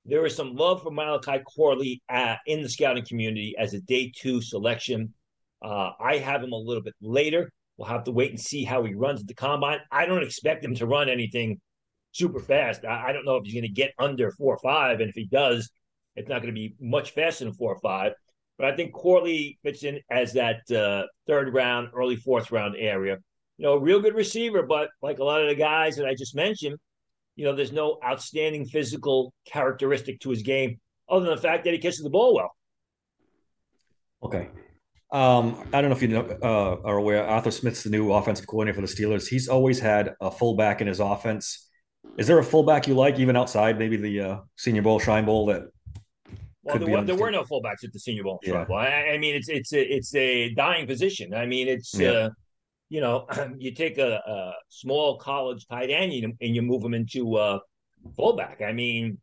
There 0.04 0.24
is 0.26 0.36
some 0.36 0.54
love 0.54 0.82
for 0.82 0.90
Malachi 0.90 1.40
Corley 1.56 2.02
at, 2.08 2.38
in 2.46 2.62
the 2.62 2.68
scouting 2.68 3.04
community 3.04 3.54
as 3.58 3.74
a 3.74 3.80
day 3.80 4.12
two 4.14 4.40
selection. 4.40 5.12
Uh, 5.60 5.90
I 6.00 6.18
have 6.18 6.42
him 6.42 6.52
a 6.52 6.56
little 6.56 6.82
bit 6.82 6.94
later. 7.00 7.52
We'll 7.78 7.88
have 7.88 8.04
to 8.04 8.12
wait 8.12 8.30
and 8.30 8.40
see 8.40 8.64
how 8.64 8.82
he 8.82 8.94
runs 8.94 9.20
at 9.20 9.28
the 9.28 9.34
combine. 9.34 9.78
I 9.90 10.04
don't 10.04 10.22
expect 10.22 10.64
him 10.64 10.74
to 10.74 10.86
run 10.86 11.08
anything 11.08 11.60
super 12.12 12.40
fast. 12.40 12.84
I, 12.84 13.08
I 13.08 13.12
don't 13.12 13.24
know 13.24 13.36
if 13.36 13.44
he's 13.44 13.54
going 13.54 13.62
to 13.62 13.68
get 13.68 13.94
under 13.98 14.32
four 14.32 14.54
or 14.54 14.58
five, 14.58 15.00
and 15.00 15.08
if 15.08 15.14
he 15.14 15.26
does, 15.26 15.70
it's 16.16 16.28
not 16.28 16.42
going 16.42 16.52
to 16.52 16.60
be 16.60 16.74
much 16.80 17.12
faster 17.12 17.44
than 17.44 17.54
four 17.54 17.72
or 17.72 17.80
five. 17.80 18.12
But 18.58 18.66
I 18.66 18.74
think 18.74 18.92
Corley 18.92 19.58
fits 19.62 19.84
in 19.84 20.00
as 20.10 20.32
that 20.32 20.68
uh, 20.72 21.06
third 21.28 21.54
round, 21.54 21.90
early 21.94 22.16
fourth 22.16 22.50
round 22.50 22.74
area. 22.76 23.18
You 23.56 23.64
know, 23.64 23.76
real 23.76 24.00
good 24.00 24.16
receiver, 24.16 24.62
but 24.62 24.88
like 25.00 25.20
a 25.20 25.24
lot 25.24 25.42
of 25.42 25.48
the 25.48 25.54
guys 25.54 25.96
that 25.96 26.06
I 26.06 26.14
just 26.14 26.34
mentioned, 26.34 26.76
you 27.36 27.44
know, 27.44 27.54
there's 27.54 27.72
no 27.72 27.98
outstanding 28.04 28.64
physical 28.64 29.32
characteristic 29.46 30.18
to 30.20 30.30
his 30.30 30.42
game 30.42 30.80
other 31.08 31.26
than 31.26 31.36
the 31.36 31.40
fact 31.40 31.64
that 31.64 31.72
he 31.72 31.78
catches 31.78 32.02
the 32.02 32.10
ball 32.10 32.34
well. 32.34 32.50
Okay. 34.24 34.48
Um, 35.10 35.66
I 35.72 35.80
don't 35.80 35.90
know 35.90 35.96
if 35.96 36.02
you 36.02 36.08
know 36.08 36.38
uh, 36.42 36.86
are 36.86 36.98
aware. 36.98 37.26
Arthur 37.26 37.50
Smith's 37.50 37.82
the 37.82 37.90
new 37.90 38.12
offensive 38.12 38.46
coordinator 38.46 38.80
for 38.80 38.86
the 38.86 38.92
Steelers. 38.92 39.26
He's 39.26 39.48
always 39.48 39.80
had 39.80 40.14
a 40.20 40.30
fullback 40.30 40.80
in 40.80 40.86
his 40.86 41.00
offense. 41.00 41.68
Is 42.18 42.26
there 42.26 42.38
a 42.38 42.44
fullback 42.44 42.86
you 42.86 42.94
like, 42.94 43.18
even 43.18 43.36
outside 43.36 43.78
maybe 43.78 43.96
the 43.96 44.20
uh, 44.20 44.38
Senior 44.56 44.82
Bowl, 44.82 44.98
Shrine 44.98 45.24
Bowl 45.24 45.46
that? 45.46 45.62
Well, 46.62 46.78
there, 46.78 46.88
were, 46.88 47.04
there 47.04 47.16
were 47.16 47.30
no 47.30 47.44
fullbacks 47.44 47.84
at 47.84 47.92
the 47.92 47.98
Senior 47.98 48.24
Bowl. 48.24 48.40
Yeah. 48.42 48.66
I, 48.70 49.12
I, 49.12 49.18
mean, 49.18 49.34
it's 49.34 49.48
it's 49.48 49.72
a, 49.72 49.80
it's 49.80 50.14
a 50.14 50.52
dying 50.54 50.86
position. 50.86 51.32
I 51.32 51.46
mean, 51.46 51.68
it's 51.68 51.94
yeah. 51.98 52.10
uh, 52.10 52.30
you 52.90 53.00
know, 53.00 53.26
you 53.58 53.72
take 53.72 53.96
a, 53.98 54.20
a 54.26 54.52
small 54.68 55.18
college 55.18 55.66
tight 55.66 55.90
end 55.90 56.12
and 56.40 56.54
you 56.54 56.60
move 56.60 56.82
them 56.82 56.94
into 56.94 57.36
uh, 57.36 57.58
fullback. 58.16 58.60
I 58.60 58.72
mean, 58.72 59.18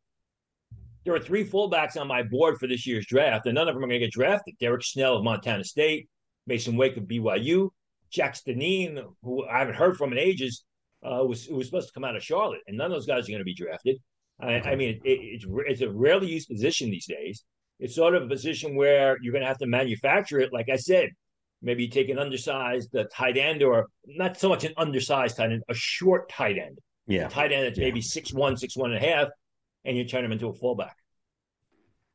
there 1.05 1.13
are 1.13 1.19
three 1.19 1.47
fullbacks 1.47 1.99
on 1.99 2.07
my 2.07 2.23
board 2.23 2.57
for 2.57 2.67
this 2.67 2.85
year's 2.85 3.05
draft, 3.05 3.45
and 3.45 3.55
none 3.55 3.67
of 3.67 3.75
them 3.75 3.83
are 3.83 3.87
going 3.87 3.99
to 3.99 4.05
get 4.05 4.11
drafted. 4.11 4.55
Derek 4.59 4.83
Snell 4.83 5.17
of 5.17 5.23
Montana 5.23 5.63
State, 5.63 6.09
Masen 6.47 6.75
Wake 6.75 6.97
of 6.97 7.03
BYU, 7.03 7.69
Jack 8.11 8.35
Stanine, 8.35 9.01
who 9.23 9.45
I 9.45 9.59
haven't 9.59 9.75
heard 9.75 9.97
from 9.97 10.11
in 10.11 10.17
ages, 10.17 10.65
uh, 11.03 11.23
was 11.23 11.47
was 11.49 11.67
supposed 11.67 11.87
to 11.87 11.93
come 11.93 12.03
out 12.03 12.15
of 12.15 12.23
Charlotte, 12.23 12.61
and 12.67 12.77
none 12.77 12.87
of 12.87 12.93
those 12.93 13.05
guys 13.05 13.27
are 13.27 13.31
going 13.31 13.39
to 13.39 13.45
be 13.45 13.53
drafted. 13.53 13.97
I, 14.39 14.55
I 14.55 14.75
mean, 14.75 14.89
it, 14.89 15.01
it, 15.03 15.19
it's 15.21 15.45
it's 15.67 15.81
a 15.81 15.89
rarely 15.89 16.27
used 16.27 16.49
position 16.49 16.89
these 16.89 17.07
days. 17.07 17.43
it's 17.79 17.95
sort 17.95 18.15
of 18.15 18.23
a 18.23 18.27
position 18.27 18.75
where 18.75 19.17
you're 19.21 19.31
going 19.31 19.43
to 19.43 19.47
have 19.47 19.59
to 19.59 19.67
manufacture 19.67 20.39
it. 20.39 20.51
Like 20.51 20.69
I 20.69 20.75
said, 20.75 21.09
maybe 21.61 21.83
you 21.83 21.89
take 21.89 22.09
an 22.09 22.19
undersized 22.19 22.95
uh, 22.95 23.05
tight 23.13 23.37
end, 23.37 23.63
or 23.63 23.87
not 24.05 24.37
so 24.37 24.49
much 24.49 24.63
an 24.63 24.73
undersized 24.77 25.37
tight 25.37 25.51
end, 25.51 25.63
a 25.69 25.75
short 25.75 26.29
tight 26.29 26.57
end. 26.57 26.79
Yeah, 27.07 27.27
a 27.27 27.29
tight 27.29 27.51
end 27.51 27.65
that's 27.65 27.77
yeah. 27.77 27.85
maybe 27.85 28.01
six 28.01 28.33
one, 28.33 28.57
six 28.57 28.75
one 28.75 28.91
and 28.91 29.03
a 29.03 29.07
half, 29.07 29.27
and 29.85 29.97
you 29.97 30.05
turn 30.05 30.25
him 30.25 30.31
into 30.31 30.47
a 30.47 30.53
fullback. 30.53 30.97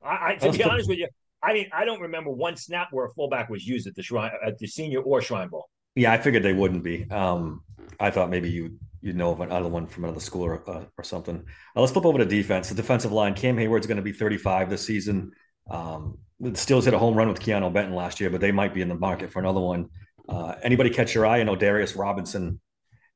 I, 0.02 0.32
I 0.32 0.34
to 0.36 0.52
be 0.52 0.64
honest 0.64 0.88
with 0.88 0.98
you, 0.98 1.08
I 1.42 1.52
mean, 1.52 1.66
I 1.72 1.84
don't 1.84 2.00
remember 2.00 2.30
one 2.30 2.56
snap 2.56 2.88
where 2.90 3.06
a 3.06 3.10
fullback 3.10 3.48
was 3.48 3.66
used 3.66 3.86
at 3.86 3.94
the 3.94 4.02
shrine 4.02 4.32
at 4.44 4.58
the 4.58 4.66
senior 4.66 5.00
or 5.00 5.22
shrine 5.22 5.48
bowl. 5.48 5.68
Yeah, 5.94 6.12
I 6.12 6.18
figured 6.18 6.42
they 6.42 6.52
wouldn't 6.52 6.84
be. 6.84 7.10
Um, 7.10 7.62
I 7.98 8.10
thought 8.10 8.30
maybe 8.30 8.50
you 8.50 8.78
you 9.00 9.12
know 9.12 9.32
of 9.32 9.40
another 9.40 9.68
one 9.68 9.86
from 9.86 10.04
another 10.04 10.20
school 10.20 10.42
or, 10.42 10.70
uh, 10.70 10.84
or 10.96 11.04
something. 11.04 11.36
Uh, 11.76 11.80
let's 11.80 11.92
flip 11.92 12.04
over 12.04 12.18
to 12.18 12.24
defense. 12.24 12.68
The 12.68 12.74
defensive 12.74 13.12
line. 13.12 13.34
Cam 13.34 13.56
Heyward's 13.56 13.86
going 13.86 13.96
to 13.96 14.02
be 14.02 14.12
35 14.12 14.70
this 14.70 14.84
season. 14.84 15.32
Um, 15.70 16.18
the 16.38 16.50
Steelers 16.50 16.84
hit 16.84 16.94
a 16.94 16.98
home 16.98 17.14
run 17.14 17.28
with 17.28 17.40
Keanu 17.40 17.72
Benton 17.72 17.94
last 17.94 18.20
year, 18.20 18.30
but 18.30 18.40
they 18.40 18.52
might 18.52 18.74
be 18.74 18.80
in 18.80 18.88
the 18.88 18.94
market 18.94 19.30
for 19.30 19.38
another 19.38 19.60
one. 19.60 19.88
Uh, 20.28 20.54
anybody 20.62 20.90
catch 20.90 21.14
your 21.14 21.26
eye? 21.26 21.40
I 21.40 21.42
know 21.42 21.56
Darius 21.56 21.96
Robinson 21.96 22.60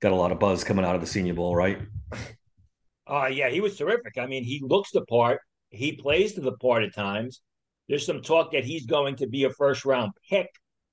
got 0.01 0.13
a 0.13 0.17
lot 0.17 0.33
of 0.33 0.39
buzz 0.39 0.65
coming 0.65 0.85
out 0.85 0.95
of 0.95 1.01
the 1.01 1.07
Senior 1.07 1.35
Bowl, 1.35 1.55
right? 1.55 1.81
Uh, 3.07 3.27
yeah, 3.27 3.51
he 3.51 3.61
was 3.61 3.77
terrific. 3.77 4.19
I 4.19 4.27
mean, 4.27 4.45
he 4.45 4.61
looks 4.63 4.91
the 4.91 5.05
part. 5.07 5.41
He 5.71 5.93
plays 5.93 6.35
to 6.35 6.41
the 6.41 6.57
part 6.57 6.85
at 6.85 6.95
times. 6.95 7.41
There's 7.89 8.07
some 8.07 8.23
talk 8.23 8.53
that 8.53 8.65
he's 8.65 8.87
going 8.87 9.17
to 9.17 9.27
be 9.27 9.45
a 9.45 9.51
first 9.51 9.85
round 9.85 10.13
pick 10.31 10.49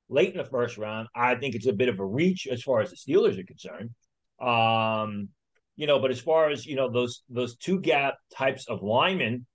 late 0.10 0.32
in 0.32 0.38
the 0.38 0.46
first 0.46 0.78
round. 0.78 1.08
I 1.16 1.36
think 1.36 1.56
it's 1.56 1.68
a 1.68 1.74
bit 1.74 1.90
of 1.90 2.00
a 2.00 2.06
reach 2.06 2.48
as 2.48 2.62
far 2.62 2.82
as 2.82 2.90
the 2.90 2.98
Steelers 2.98 3.40
are 3.40 3.46
concerned. 3.46 3.92
Um, 4.42 5.30
you 5.78 5.88
know, 5.88 6.00
but 6.00 6.12
as 6.12 6.20
far 6.20 6.50
as 6.50 6.66
you 6.66 6.76
know, 6.76 6.92
those 6.92 7.24
those 7.30 7.56
two 7.56 7.80
gap 7.80 8.16
types 8.36 8.68
of 8.68 8.84
linemen, 8.84 9.46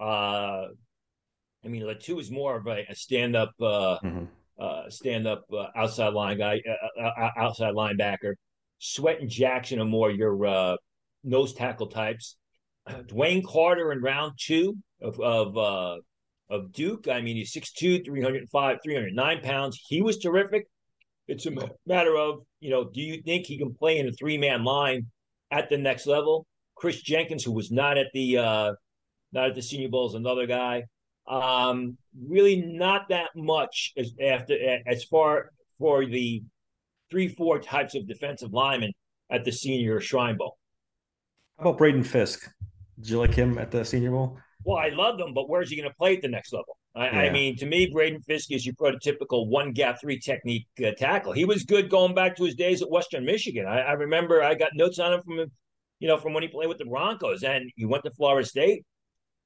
uh, 0.00 0.66
I 1.64 1.68
mean, 1.68 1.92
two 2.00 2.18
is 2.18 2.30
more 2.30 2.56
of 2.56 2.66
a, 2.66 2.84
a 2.88 2.94
stand 2.94 3.34
up, 3.34 3.52
uh, 3.60 3.98
mm-hmm. 4.04 4.24
uh, 4.58 4.90
stand 4.90 5.26
up 5.26 5.44
uh, 5.52 5.66
outside 5.74 6.12
line 6.12 6.38
guy, 6.38 6.60
uh, 6.68 7.02
uh, 7.02 7.24
uh, 7.24 7.30
outside 7.36 7.74
linebacker. 7.74 8.34
Sweat 8.78 9.20
and 9.20 9.28
Jackson 9.28 9.80
are 9.80 9.84
more 9.84 10.10
your 10.10 10.46
uh, 10.46 10.76
nose 11.24 11.52
tackle 11.52 11.88
types. 11.88 12.36
DeWayne 12.88 13.44
Carter 13.44 13.92
in 13.92 14.00
round 14.00 14.32
two 14.38 14.76
of 15.00 15.20
of 15.20 15.56
uh, 15.56 15.96
of 16.50 16.72
Duke. 16.72 17.08
I 17.08 17.20
mean, 17.20 17.36
he's 17.36 17.52
6'2", 17.52 18.04
305, 18.04 18.78
309 18.82 19.40
pounds. 19.42 19.80
He 19.88 20.02
was 20.02 20.18
terrific. 20.18 20.66
It's 21.26 21.44
a 21.44 21.52
matter 21.86 22.16
of, 22.16 22.40
you 22.60 22.70
know, 22.70 22.88
do 22.88 23.02
you 23.02 23.20
think 23.22 23.46
he 23.46 23.58
can 23.58 23.74
play 23.74 23.98
in 23.98 24.08
a 24.08 24.12
three-man 24.12 24.64
line 24.64 25.06
at 25.50 25.68
the 25.68 25.76
next 25.76 26.06
level? 26.06 26.46
Chris 26.74 27.02
Jenkins, 27.02 27.44
who 27.44 27.52
was 27.52 27.70
not 27.70 27.98
at 27.98 28.06
the 28.14 28.38
uh, 28.38 28.72
not 29.32 29.50
at 29.50 29.54
the 29.54 29.62
Senior 29.62 29.88
Bowl, 29.88 30.08
is 30.08 30.14
another 30.14 30.46
guy. 30.46 30.84
Um, 31.26 31.98
really, 32.18 32.62
not 32.62 33.10
that 33.10 33.30
much 33.36 33.92
as 33.96 34.12
after 34.22 34.56
as 34.86 35.04
far 35.04 35.50
for 35.78 36.06
the 36.06 36.42
three, 37.10 37.28
four 37.28 37.58
types 37.58 37.94
of 37.94 38.06
defensive 38.06 38.52
linemen 38.52 38.92
at 39.30 39.44
the 39.44 39.52
Senior 39.52 40.00
Shrine 40.00 40.36
Bowl. 40.36 40.57
How 41.58 41.70
about 41.70 41.78
Braden 41.78 42.04
Fiske? 42.04 42.48
Did 43.00 43.10
you 43.10 43.18
like 43.18 43.34
him 43.34 43.58
at 43.58 43.72
the 43.72 43.84
Senior 43.84 44.12
Bowl? 44.12 44.38
Well, 44.64 44.76
I 44.76 44.90
love 44.90 45.18
him, 45.18 45.34
but 45.34 45.48
where's 45.48 45.70
he 45.70 45.76
going 45.76 45.88
to 45.88 45.96
play 45.96 46.16
at 46.16 46.22
the 46.22 46.28
next 46.28 46.52
level? 46.52 46.76
I, 46.94 47.06
yeah. 47.06 47.18
I, 47.22 47.30
mean, 47.30 47.56
to 47.56 47.66
me, 47.66 47.90
Braden 47.92 48.22
Fiske 48.22 48.52
is 48.52 48.64
your 48.64 48.76
prototypical 48.76 49.48
one 49.48 49.72
gap 49.72 50.00
three 50.00 50.20
technique 50.20 50.66
uh, 50.84 50.92
tackle. 50.96 51.32
He 51.32 51.44
was 51.44 51.64
good 51.64 51.90
going 51.90 52.14
back 52.14 52.36
to 52.36 52.44
his 52.44 52.54
days 52.54 52.80
at 52.80 52.90
Western 52.90 53.24
Michigan. 53.24 53.66
I, 53.66 53.80
I, 53.80 53.92
remember 53.92 54.42
I 54.42 54.54
got 54.54 54.70
notes 54.74 55.00
on 55.00 55.12
him 55.12 55.22
from, 55.22 55.46
you 55.98 56.08
know, 56.08 56.16
from 56.16 56.32
when 56.32 56.44
he 56.44 56.48
played 56.48 56.68
with 56.68 56.78
the 56.78 56.84
Broncos, 56.84 57.42
and 57.42 57.70
he 57.74 57.84
went 57.86 58.04
to 58.04 58.10
Florida 58.12 58.46
State, 58.46 58.84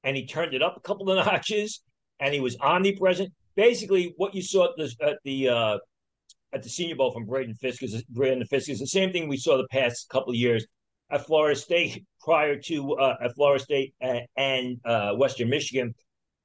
and 0.04 0.14
he 0.14 0.26
turned 0.26 0.52
it 0.52 0.62
up 0.62 0.76
a 0.76 0.80
couple 0.80 1.10
of 1.10 1.16
notches, 1.26 1.82
and 2.20 2.34
he 2.34 2.40
was 2.40 2.58
omnipresent. 2.60 3.32
Basically, 3.56 4.12
what 4.18 4.34
you 4.34 4.42
saw 4.42 4.64
at 4.64 4.76
the 4.76 4.94
at 5.02 5.18
the 5.24 5.48
uh, 5.48 5.78
at 6.52 6.62
the 6.62 6.68
Senior 6.68 6.96
Bowl 6.96 7.10
from 7.10 7.24
Braden 7.24 7.54
Fiske 7.54 7.84
is 7.84 8.02
Braden 8.04 8.44
Fiske 8.46 8.70
is 8.70 8.80
the 8.80 8.86
same 8.86 9.12
thing 9.12 9.28
we 9.28 9.38
saw 9.38 9.56
the 9.56 9.68
past 9.68 10.08
couple 10.10 10.30
of 10.30 10.36
years 10.36 10.66
at 11.12 11.26
Florida 11.26 11.54
State 11.54 12.04
prior 12.20 12.56
to 12.56 12.94
uh, 12.94 13.16
at 13.22 13.34
Florida 13.34 13.62
State 13.62 13.94
and, 14.00 14.22
and 14.36 14.80
uh, 14.84 15.12
Western 15.12 15.50
Michigan. 15.50 15.94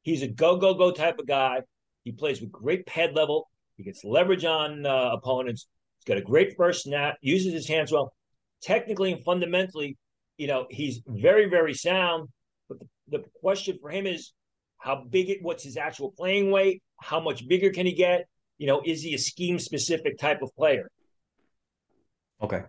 He's 0.04 0.22
a 0.22 0.28
go 0.28 0.58
go 0.58 0.74
go 0.74 0.92
type 0.92 1.18
of 1.20 1.26
guy. 1.26 1.62
He 2.04 2.12
plays 2.12 2.42
with 2.42 2.52
great 2.52 2.86
pad 2.86 3.16
level. 3.16 3.50
He 3.78 3.84
gets 3.84 4.04
leverage 4.04 4.46
on 4.46 4.86
uh, 4.86 5.12
opponents. 5.14 5.68
He's 5.98 6.06
got 6.06 6.18
a 6.18 6.26
great 6.26 6.56
first 6.58 6.84
snap. 6.84 7.16
Uses 7.22 7.54
his 7.54 7.68
hands 7.68 7.92
well. 7.92 8.14
Technically 8.62 9.14
and 9.14 9.24
fundamentally, 9.24 9.98
you 10.38 10.48
know, 10.48 10.68
he's 10.70 11.02
very 11.08 11.50
very 11.50 11.74
sound. 11.74 12.30
But 12.68 12.80
the, 12.80 12.88
the 13.10 13.24
question 13.40 13.80
for 13.82 13.90
him 13.90 14.06
is 14.06 14.34
how 14.78 15.04
big 15.10 15.30
it. 15.30 15.40
What's 15.42 15.64
his 15.64 15.78
actual 15.78 16.12
playing 16.12 16.52
weight? 16.52 16.84
How 17.00 17.20
much 17.20 17.48
bigger 17.48 17.72
can 17.72 17.86
he 17.86 17.94
get? 17.94 18.28
You 18.58 18.68
know, 18.68 18.82
is 18.84 19.02
he 19.02 19.14
a 19.14 19.20
scheme 19.20 19.60
specific 19.60 20.18
type 20.18 20.42
of 20.42 20.54
player? 20.56 20.90
Okay. 22.42 22.64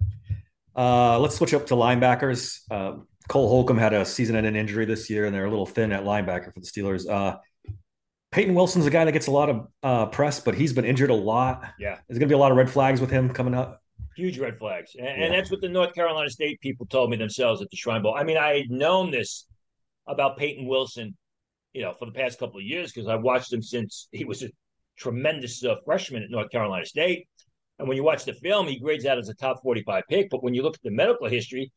Uh, 0.78 1.18
let's 1.18 1.34
switch 1.34 1.52
up 1.54 1.66
to 1.66 1.74
linebackers. 1.74 2.60
Uh, 2.70 2.98
Cole 3.28 3.48
Holcomb 3.48 3.78
had 3.78 3.92
a 3.92 4.04
season-ending 4.04 4.54
injury 4.54 4.84
this 4.84 5.10
year, 5.10 5.26
and 5.26 5.34
they're 5.34 5.44
a 5.44 5.50
little 5.50 5.66
thin 5.66 5.90
at 5.90 6.04
linebacker 6.04 6.54
for 6.54 6.60
the 6.60 6.66
Steelers. 6.66 7.10
Uh, 7.10 7.38
Peyton 8.30 8.54
Wilson's 8.54 8.86
a 8.86 8.90
guy 8.90 9.04
that 9.04 9.12
gets 9.12 9.26
a 9.26 9.32
lot 9.32 9.50
of 9.50 9.66
uh, 9.82 10.06
press, 10.06 10.38
but 10.38 10.54
he's 10.54 10.72
been 10.72 10.84
injured 10.84 11.10
a 11.10 11.14
lot. 11.14 11.64
Yeah, 11.80 11.98
there's 12.06 12.18
going 12.18 12.28
to 12.28 12.32
be 12.32 12.34
a 12.34 12.38
lot 12.38 12.52
of 12.52 12.56
red 12.56 12.70
flags 12.70 13.00
with 13.00 13.10
him 13.10 13.30
coming 13.30 13.54
up. 13.54 13.82
Huge 14.16 14.38
red 14.38 14.56
flags, 14.58 14.92
and, 14.96 15.06
yeah. 15.06 15.24
and, 15.24 15.34
that's 15.34 15.50
what 15.50 15.60
the 15.60 15.68
North 15.68 15.94
Carolina 15.94 16.30
State 16.30 16.60
people 16.60 16.86
told 16.86 17.10
me 17.10 17.16
themselves 17.16 17.60
at 17.60 17.70
the 17.70 17.76
Shrine 17.76 18.02
Bowl. 18.02 18.14
I 18.14 18.22
mean, 18.22 18.36
I 18.36 18.58
had 18.58 18.70
known 18.70 19.10
this 19.10 19.46
about 20.06 20.36
Peyton 20.36 20.66
Wilson, 20.66 21.16
you 21.72 21.82
know, 21.82 21.94
for 21.98 22.06
the 22.06 22.12
past 22.12 22.38
couple 22.38 22.58
of 22.58 22.64
years 22.64 22.92
because 22.92 23.08
I 23.08 23.16
watched 23.16 23.52
him 23.52 23.62
since 23.62 24.08
he 24.12 24.24
was 24.24 24.44
a 24.44 24.50
tremendous 24.96 25.64
uh, 25.64 25.76
freshman 25.84 26.22
at 26.22 26.30
North 26.30 26.50
Carolina 26.50 26.86
State. 26.86 27.26
And 27.78 27.88
when 27.88 27.96
you 27.96 28.02
watch 28.02 28.24
the 28.24 28.32
film, 28.32 28.66
he 28.66 28.78
grades 28.78 29.06
out 29.06 29.18
as 29.18 29.28
a 29.28 29.34
top 29.34 29.62
45 29.62 30.04
pick. 30.08 30.30
But 30.30 30.42
when 30.42 30.54
you 30.54 30.62
look 30.62 30.74
at 30.74 30.82
the 30.82 30.90
medical 30.90 31.28
history, 31.28 31.70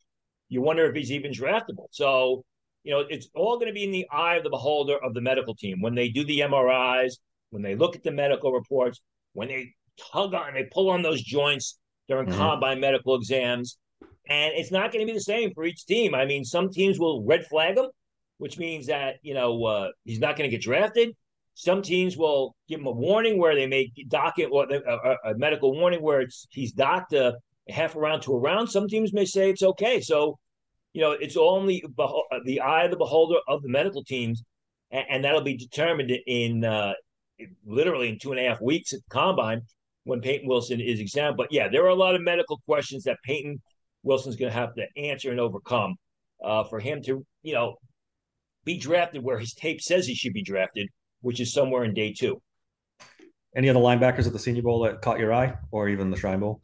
you 0.49 0.61
wonder 0.61 0.85
if 0.85 0.95
he's 0.95 1.11
even 1.11 1.31
draftable. 1.31 1.87
So, 1.91 2.43
you 2.83 2.91
know, 2.91 3.05
it's 3.09 3.29
all 3.35 3.55
going 3.57 3.67
to 3.67 3.73
be 3.73 3.83
in 3.83 3.91
the 3.91 4.07
eye 4.11 4.35
of 4.35 4.43
the 4.43 4.49
beholder 4.49 4.97
of 5.03 5.13
the 5.13 5.21
medical 5.21 5.55
team. 5.55 5.81
When 5.81 5.95
they 5.95 6.09
do 6.09 6.25
the 6.25 6.39
MRIs, 6.39 7.13
when 7.51 7.61
they 7.61 7.75
look 7.75 7.95
at 7.95 8.03
the 8.03 8.11
medical 8.11 8.51
reports, 8.51 8.99
when 9.33 9.47
they 9.47 9.73
tug 10.11 10.33
on, 10.33 10.53
they 10.53 10.67
pull 10.71 10.89
on 10.89 11.01
those 11.01 11.21
joints 11.21 11.79
during 12.07 12.27
mm-hmm. 12.27 12.37
combine 12.37 12.79
medical 12.79 13.15
exams. 13.15 13.77
And 14.27 14.53
it's 14.55 14.71
not 14.71 14.91
going 14.91 15.05
to 15.05 15.11
be 15.11 15.17
the 15.17 15.23
same 15.23 15.53
for 15.53 15.65
each 15.65 15.85
team. 15.85 16.15
I 16.15 16.25
mean, 16.25 16.43
some 16.43 16.69
teams 16.69 16.99
will 16.99 17.23
red 17.23 17.45
flag 17.45 17.77
him, 17.77 17.87
which 18.37 18.57
means 18.57 18.87
that, 18.87 19.15
you 19.21 19.33
know, 19.33 19.63
uh, 19.65 19.89
he's 20.03 20.19
not 20.19 20.37
going 20.37 20.49
to 20.49 20.55
get 20.55 20.63
drafted. 20.63 21.15
Some 21.53 21.81
teams 21.81 22.17
will 22.17 22.55
give 22.67 22.79
him 22.79 22.87
a 22.87 22.91
warning 22.91 23.37
where 23.37 23.55
they 23.55 23.67
may 23.67 23.91
dock 24.07 24.39
it 24.39 24.49
or 24.51 24.65
a, 24.71 25.31
a 25.31 25.35
medical 25.35 25.73
warning 25.73 26.01
where 26.01 26.21
it's 26.21 26.47
he's 26.49 26.71
docked 26.71 27.13
a, 27.13 27.35
half 27.69 27.95
a 27.95 27.99
round 27.99 28.23
to 28.23 28.33
a 28.33 28.39
round. 28.39 28.69
Some 28.69 28.87
teams 28.87 29.13
may 29.13 29.25
say 29.25 29.49
it's 29.49 29.63
okay. 29.63 30.01
So, 30.01 30.39
you 30.93 31.01
know, 31.01 31.11
it's 31.11 31.37
only 31.37 31.83
the 32.45 32.61
eye 32.61 32.85
of 32.85 32.91
the 32.91 32.97
beholder 32.97 33.39
of 33.47 33.61
the 33.61 33.69
medical 33.69 34.03
teams, 34.03 34.43
and, 34.91 35.05
and 35.09 35.23
that'll 35.23 35.43
be 35.43 35.57
determined 35.57 36.11
in 36.25 36.63
uh, 36.63 36.93
literally 37.65 38.09
in 38.09 38.19
two 38.19 38.31
and 38.31 38.39
a 38.39 38.47
half 38.47 38.61
weeks 38.61 38.93
at 38.93 38.99
the 38.99 39.13
combine 39.13 39.61
when 40.03 40.21
Peyton 40.21 40.47
Wilson 40.47 40.81
is 40.81 40.99
examined. 40.99 41.37
But 41.37 41.51
yeah, 41.51 41.67
there 41.69 41.83
are 41.83 41.89
a 41.89 41.95
lot 41.95 42.15
of 42.15 42.21
medical 42.21 42.59
questions 42.65 43.03
that 43.03 43.17
Peyton 43.23 43.61
Wilson's 44.03 44.35
going 44.35 44.51
to 44.51 44.57
have 44.57 44.73
to 44.75 44.85
answer 44.97 45.31
and 45.31 45.39
overcome 45.39 45.95
uh, 46.43 46.63
for 46.63 46.79
him 46.79 47.01
to, 47.03 47.25
you 47.43 47.53
know, 47.53 47.75
be 48.65 48.77
drafted 48.77 49.23
where 49.23 49.39
his 49.39 49.53
tape 49.53 49.81
says 49.81 50.05
he 50.05 50.15
should 50.15 50.33
be 50.33 50.43
drafted 50.43 50.87
which 51.21 51.39
is 51.39 51.53
somewhere 51.53 51.83
in 51.83 51.93
day 51.93 52.13
two. 52.13 52.41
Any 53.55 53.69
other 53.69 53.79
linebackers 53.79 54.27
at 54.27 54.33
the 54.33 54.39
Senior 54.39 54.61
Bowl 54.61 54.81
that 54.83 55.01
caught 55.01 55.19
your 55.19 55.33
eye, 55.33 55.57
or 55.71 55.89
even 55.89 56.09
the 56.09 56.17
Shrine 56.17 56.39
Bowl? 56.39 56.61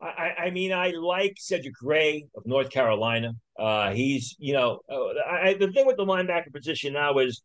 I, 0.00 0.34
I 0.38 0.50
mean, 0.50 0.72
I 0.72 0.90
like 0.90 1.34
Cedric 1.38 1.74
Gray 1.74 2.26
of 2.36 2.44
North 2.44 2.70
Carolina. 2.70 3.32
Uh, 3.58 3.92
he's, 3.92 4.36
you 4.38 4.52
know, 4.52 4.80
uh, 4.90 5.14
I, 5.26 5.54
the 5.54 5.72
thing 5.72 5.86
with 5.86 5.96
the 5.96 6.04
linebacker 6.04 6.52
position 6.52 6.92
now 6.92 7.18
is, 7.18 7.42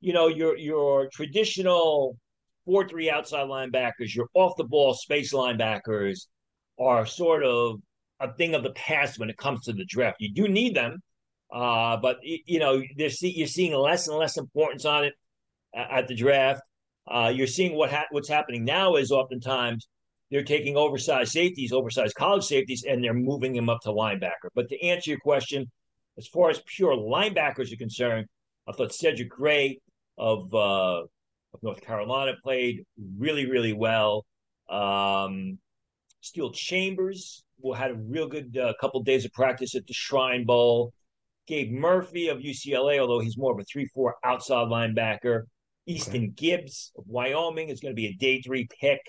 you 0.00 0.12
know, 0.12 0.28
your 0.28 0.56
your 0.56 1.08
traditional 1.12 2.16
four 2.64 2.88
three 2.88 3.10
outside 3.10 3.48
linebackers, 3.48 4.14
your 4.14 4.28
off 4.34 4.56
the 4.56 4.64
ball 4.64 4.94
space 4.94 5.34
linebackers 5.34 6.26
are 6.78 7.04
sort 7.04 7.42
of 7.44 7.80
a 8.20 8.32
thing 8.34 8.54
of 8.54 8.62
the 8.62 8.72
past 8.72 9.18
when 9.18 9.28
it 9.28 9.36
comes 9.36 9.64
to 9.64 9.72
the 9.72 9.84
draft. 9.86 10.16
You 10.20 10.32
do 10.32 10.48
need 10.48 10.74
them, 10.74 11.02
uh, 11.52 11.96
but 11.96 12.18
you 12.22 12.58
know, 12.58 12.82
see, 13.08 13.30
you're 13.30 13.46
seeing 13.46 13.74
less 13.74 14.08
and 14.08 14.16
less 14.16 14.36
importance 14.36 14.84
on 14.84 15.04
it 15.04 15.14
at 15.74 16.08
the 16.08 16.14
draft. 16.14 16.60
Uh, 17.10 17.32
you're 17.34 17.46
seeing 17.46 17.74
what 17.74 17.90
ha- 17.90 18.06
what's 18.10 18.28
happening 18.28 18.64
now 18.64 18.96
is 18.96 19.10
oftentimes 19.10 19.88
they're 20.30 20.44
taking 20.44 20.76
oversized 20.76 21.32
safeties, 21.32 21.72
oversized 21.72 22.14
college 22.14 22.44
safeties, 22.44 22.84
and 22.86 23.02
they're 23.02 23.14
moving 23.14 23.54
them 23.54 23.68
up 23.68 23.80
to 23.82 23.88
linebacker. 23.88 24.50
But 24.54 24.68
to 24.68 24.86
answer 24.86 25.10
your 25.10 25.20
question, 25.20 25.70
as 26.18 26.26
far 26.26 26.50
as 26.50 26.60
pure 26.66 26.94
linebackers 26.94 27.72
are 27.72 27.76
concerned, 27.76 28.26
I 28.68 28.72
thought 28.72 28.92
Cedric 28.92 29.30
Gray 29.30 29.80
of 30.18 30.52
uh, 30.54 31.02
of 31.54 31.62
North 31.62 31.80
Carolina 31.80 32.32
played 32.42 32.84
really, 33.16 33.46
really 33.46 33.72
well. 33.72 34.26
Um, 34.68 35.58
Steele 36.20 36.50
Chambers 36.52 37.42
had 37.76 37.92
a 37.92 37.94
real 37.94 38.28
good 38.28 38.56
uh, 38.56 38.74
couple 38.80 39.02
days 39.02 39.24
of 39.24 39.32
practice 39.32 39.74
at 39.74 39.86
the 39.86 39.94
Shrine 39.94 40.44
Bowl. 40.44 40.92
Gabe 41.48 41.72
Murphy 41.72 42.28
of 42.28 42.38
UCLA, 42.38 42.98
although 42.98 43.20
he's 43.20 43.38
more 43.38 43.52
of 43.52 43.58
a 43.58 43.64
3 43.64 43.86
4 43.86 44.16
outside 44.24 44.68
linebacker. 44.68 45.44
Easton 45.86 46.24
okay. 46.24 46.32
Gibbs 46.36 46.92
of 46.98 47.04
Wyoming 47.06 47.70
is 47.70 47.80
going 47.80 47.92
to 47.92 47.96
be 47.96 48.06
a 48.08 48.12
day 48.12 48.42
three 48.42 48.68
pick. 48.78 49.00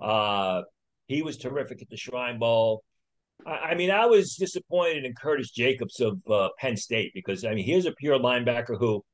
Uh, 0.00 0.62
he 1.06 1.22
was 1.22 1.36
terrific 1.36 1.80
at 1.80 1.88
the 1.88 1.96
Shrine 1.96 2.40
Bowl. 2.40 2.82
I, 3.46 3.50
I 3.50 3.74
mean, 3.76 3.92
I 3.92 4.06
was 4.06 4.34
disappointed 4.34 5.04
in 5.04 5.14
Curtis 5.14 5.52
Jacobs 5.52 6.00
of 6.00 6.18
uh, 6.28 6.48
Penn 6.58 6.76
State 6.76 7.12
because, 7.14 7.44
I 7.44 7.54
mean, 7.54 7.64
here's 7.64 7.86
a 7.86 7.92
pure 7.92 8.18
linebacker 8.18 8.76
who 8.76 9.04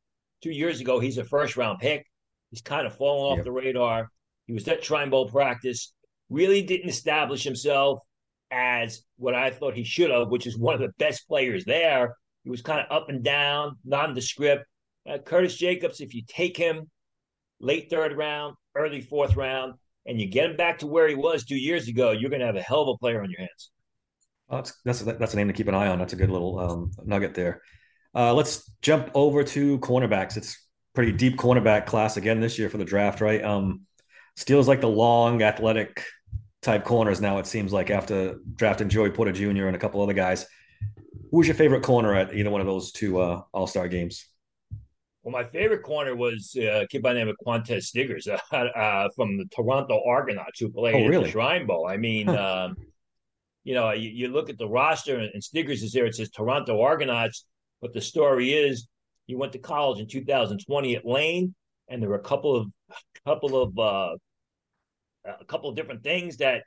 two 0.42 0.50
years 0.50 0.80
ago, 0.80 0.98
he's 0.98 1.18
a 1.18 1.24
first 1.24 1.58
round 1.58 1.80
pick. 1.80 2.06
He's 2.50 2.62
kind 2.62 2.86
of 2.86 2.96
fallen 2.96 3.32
off 3.32 3.36
yep. 3.36 3.44
the 3.44 3.52
radar. 3.52 4.10
He 4.46 4.54
was 4.54 4.66
at 4.68 4.82
Shrine 4.82 5.10
Bowl 5.10 5.28
practice, 5.28 5.92
really 6.30 6.62
didn't 6.62 6.88
establish 6.88 7.44
himself 7.44 7.98
as 8.50 9.02
what 9.16 9.34
I 9.34 9.50
thought 9.50 9.74
he 9.74 9.84
should 9.84 10.10
have, 10.10 10.28
which 10.28 10.46
is 10.46 10.58
one 10.58 10.74
of 10.74 10.80
the 10.80 10.92
best 10.98 11.28
players 11.28 11.64
there. 11.66 12.14
He 12.44 12.50
was 12.50 12.62
kind 12.62 12.80
of 12.80 12.94
up 12.94 13.08
and 13.08 13.22
down, 13.22 13.76
nondescript. 13.84 14.64
Uh, 15.08 15.18
Curtis 15.18 15.56
Jacobs, 15.56 16.00
if 16.00 16.14
you 16.14 16.22
take 16.26 16.56
him 16.56 16.90
late 17.60 17.88
third 17.90 18.16
round, 18.16 18.56
early 18.74 19.00
fourth 19.00 19.36
round, 19.36 19.74
and 20.06 20.20
you 20.20 20.26
get 20.26 20.50
him 20.50 20.56
back 20.56 20.78
to 20.80 20.86
where 20.86 21.08
he 21.08 21.14
was 21.14 21.44
two 21.44 21.56
years 21.56 21.88
ago, 21.88 22.10
you're 22.10 22.30
going 22.30 22.40
to 22.40 22.46
have 22.46 22.56
a 22.56 22.62
hell 22.62 22.82
of 22.82 22.88
a 22.88 22.98
player 22.98 23.22
on 23.22 23.30
your 23.30 23.40
hands. 23.40 23.70
Oh, 24.50 24.56
that's 24.56 24.74
that's 24.84 25.00
that's 25.00 25.34
a 25.34 25.36
name 25.36 25.48
to 25.48 25.54
keep 25.54 25.68
an 25.68 25.74
eye 25.74 25.88
on. 25.88 25.98
That's 25.98 26.12
a 26.12 26.16
good 26.16 26.30
little 26.30 26.58
um, 26.58 26.90
nugget 27.04 27.34
there. 27.34 27.62
Uh, 28.14 28.34
let's 28.34 28.70
jump 28.82 29.10
over 29.14 29.42
to 29.42 29.78
cornerbacks. 29.78 30.36
It's 30.36 30.66
pretty 30.94 31.12
deep 31.12 31.36
cornerback 31.36 31.86
class 31.86 32.16
again 32.16 32.40
this 32.40 32.58
year 32.58 32.68
for 32.68 32.76
the 32.76 32.84
draft, 32.84 33.20
right? 33.20 33.42
Um, 33.42 33.82
Steelers 34.36 34.66
like 34.66 34.80
the 34.80 34.88
long, 34.88 35.42
athletic 35.42 36.04
type 36.60 36.84
corners 36.84 37.20
now. 37.20 37.38
It 37.38 37.46
seems 37.46 37.72
like 37.72 37.90
after 37.90 38.36
drafting 38.54 38.88
Joey 38.88 39.10
Porter 39.10 39.32
Jr. 39.32 39.66
and 39.66 39.76
a 39.76 39.78
couple 39.78 40.02
other 40.02 40.12
guys. 40.12 40.46
Who's 41.32 41.48
your 41.48 41.54
favorite 41.54 41.82
corner 41.82 42.14
at 42.14 42.34
either 42.34 42.50
one 42.50 42.60
of 42.60 42.66
those 42.66 42.92
two 42.92 43.18
uh, 43.18 43.40
All 43.52 43.66
Star 43.66 43.88
games? 43.88 44.26
Well, 45.22 45.32
my 45.32 45.44
favorite 45.44 45.82
corner 45.82 46.14
was 46.14 46.54
uh, 46.58 46.82
a 46.82 46.86
kid 46.86 47.02
by 47.02 47.14
the 47.14 47.20
name 47.20 47.28
of 47.28 47.36
Qwan'tez 47.44 47.90
Stiggers 47.90 48.28
uh, 48.52 48.56
uh, 48.56 49.08
from 49.16 49.38
the 49.38 49.46
Toronto 49.46 50.02
Argonauts 50.06 50.60
who 50.60 50.70
played 50.70 50.94
oh, 50.94 51.06
really? 51.06 51.16
at 51.16 51.22
the 51.24 51.30
Shrine 51.30 51.66
Bowl. 51.66 51.86
I 51.88 51.96
mean, 51.96 52.28
um, 52.28 52.76
you 53.64 53.74
know, 53.74 53.92
you, 53.92 54.10
you, 54.10 54.28
look 54.28 54.50
at 54.50 54.58
the 54.58 54.68
roster 54.68 55.16
and, 55.16 55.30
and 55.32 55.42
Stiggers 55.42 55.82
is 55.82 55.92
there. 55.92 56.04
It 56.04 56.16
says 56.16 56.28
Toronto 56.28 56.82
Argonauts, 56.82 57.46
but 57.80 57.94
the 57.94 58.00
story 58.02 58.52
is 58.52 58.86
he 59.24 59.34
went 59.34 59.52
to 59.52 59.58
college 59.58 60.00
in 60.00 60.08
2020 60.08 60.96
at 60.96 61.06
Lane, 61.06 61.54
and 61.88 62.02
there 62.02 62.10
were 62.10 62.16
a 62.16 62.22
couple 62.22 62.54
of 62.54 62.66
couple 63.24 63.62
of 63.62 63.78
uh, 63.78 64.16
a 65.40 65.44
couple 65.46 65.70
of 65.70 65.76
different 65.76 66.02
things 66.02 66.36
that 66.38 66.64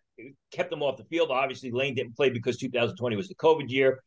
kept 0.51 0.73
him 0.73 0.81
off 0.81 0.97
the 0.97 1.03
field. 1.03 1.29
Obviously, 1.29 1.69
Lane 1.69 1.93
didn't 1.93 2.15
play 2.15 2.29
because 2.29 2.57
2020 2.57 3.15
was 3.15 3.27
the 3.27 3.35
COVID 3.35 3.69
year. 3.69 3.99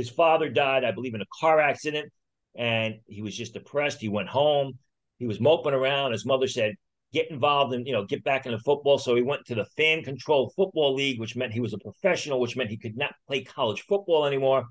His 0.00 0.10
father 0.10 0.48
died, 0.48 0.84
I 0.84 0.92
believe, 0.92 1.14
in 1.14 1.20
a 1.20 1.26
car 1.40 1.60
accident 1.60 2.10
and 2.56 2.96
he 3.06 3.22
was 3.22 3.36
just 3.36 3.54
depressed. 3.54 4.00
He 4.00 4.08
went 4.08 4.28
home. 4.28 4.78
He 5.18 5.26
was 5.26 5.40
moping 5.40 5.74
around. 5.74 6.12
His 6.12 6.26
mother 6.26 6.48
said, 6.48 6.74
"Get 7.12 7.30
involved 7.30 7.74
and 7.74 7.86
you 7.86 7.92
know 7.92 8.04
get 8.04 8.24
back 8.24 8.46
into 8.46 8.58
football." 8.58 8.98
So 8.98 9.14
he 9.14 9.22
went 9.22 9.44
to 9.46 9.54
the 9.54 9.64
fan 9.76 10.02
controlled 10.02 10.52
football 10.56 10.94
league, 10.94 11.20
which 11.20 11.36
meant 11.36 11.52
he 11.52 11.60
was 11.60 11.74
a 11.74 11.78
professional, 11.78 12.40
which 12.40 12.56
meant 12.56 12.70
he 12.70 12.76
could 12.76 12.96
not 12.96 13.14
play 13.26 13.42
college 13.42 13.82
football 13.82 14.26
anymore. 14.26 14.64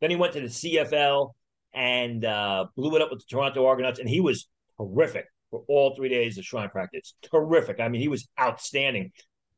Then 0.00 0.10
he 0.10 0.16
went 0.16 0.32
to 0.34 0.40
the 0.40 0.46
CFL 0.46 1.32
and 1.74 2.24
uh, 2.24 2.66
blew 2.76 2.94
it 2.96 3.02
up 3.02 3.10
with 3.10 3.20
the 3.20 3.26
Toronto 3.28 3.66
Argonauts, 3.66 3.98
and 3.98 4.08
he 4.08 4.20
was 4.20 4.48
horrific 4.78 5.26
for 5.50 5.64
all 5.68 5.94
three 5.94 6.08
days 6.08 6.38
of 6.38 6.44
Shrine 6.44 6.70
practice. 6.70 7.14
Terrific. 7.22 7.80
I 7.80 7.88
mean, 7.88 8.00
he 8.00 8.08
was 8.08 8.28
outstanding. 8.40 9.12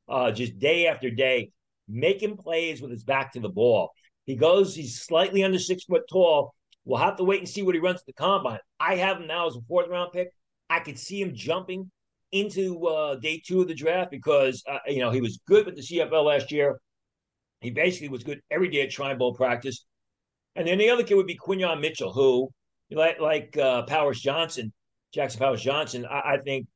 Uh, 0.08 0.32
just 0.32 0.58
day 0.58 0.87
after 0.87 1.11
day, 1.11 1.50
making 1.87 2.37
plays 2.37 2.80
with 2.80 2.90
his 2.90 3.05
back 3.05 3.33
to 3.33 3.40
the 3.40 3.48
ball. 3.48 3.90
He 4.29 4.37
goes, 4.37 4.75
he's 4.75 5.01
slightly 5.01 5.43
under 5.43 5.59
six 5.59 5.85
foot 5.85 6.03
tall, 6.09 6.55
We'll 6.88 6.99
have 6.99 7.17
to 7.17 7.25
wait 7.25 7.41
and 7.41 7.49
see 7.49 7.62
what 7.62 7.75
he 7.75 7.83
runs 7.83 8.01
at 8.01 8.07
the 8.07 8.14
combine. 8.14 8.61
I 8.81 8.95
have 8.95 9.19
him 9.19 9.27
now 9.27 9.47
as 9.47 9.55
a 9.55 9.61
fourth 9.69 9.91
round 9.91 10.11
pick. 10.11 10.33
I 10.71 10.81
could 10.81 10.99
see 10.99 11.21
him 11.21 11.35
jumping 11.35 11.91
into 12.33 12.87
uh, 12.87 13.17
day 13.17 13.43
two 13.47 13.61
of 13.61 13.69
the 13.69 13.75
draft 13.75 14.11
because 14.11 14.64
uh, 14.67 14.79
you 14.87 15.01
know 15.01 15.11
he 15.11 15.21
was 15.21 15.38
good 15.47 15.67
with 15.67 15.77
the 15.77 15.83
CFL 15.83 16.25
last 16.25 16.51
year. 16.51 16.81
He 17.61 17.71
basically 17.71 18.09
was 18.09 18.25
good 18.25 18.41
every 18.51 18.71
day 18.71 18.81
at 18.81 18.91
Shrine 18.91 19.19
Bowl 19.19 19.35
practice. 19.35 19.85
And 20.57 20.67
then 20.67 20.79
the 20.79 20.88
other 20.88 21.03
kid 21.03 21.17
would 21.17 21.27
be 21.27 21.37
Quinyon 21.37 21.83
Mitchell, 21.83 22.11
who 22.11 22.49
like 22.91 23.21
like 23.21 23.55
uh, 23.59 23.83
Powers 23.83 24.19
Johnson, 24.19 24.73
Jackson 25.12 25.41
Powers 25.41 25.61
Johnson. 25.61 26.07
I, 26.07 26.21
I 26.21 26.38
think 26.43 26.69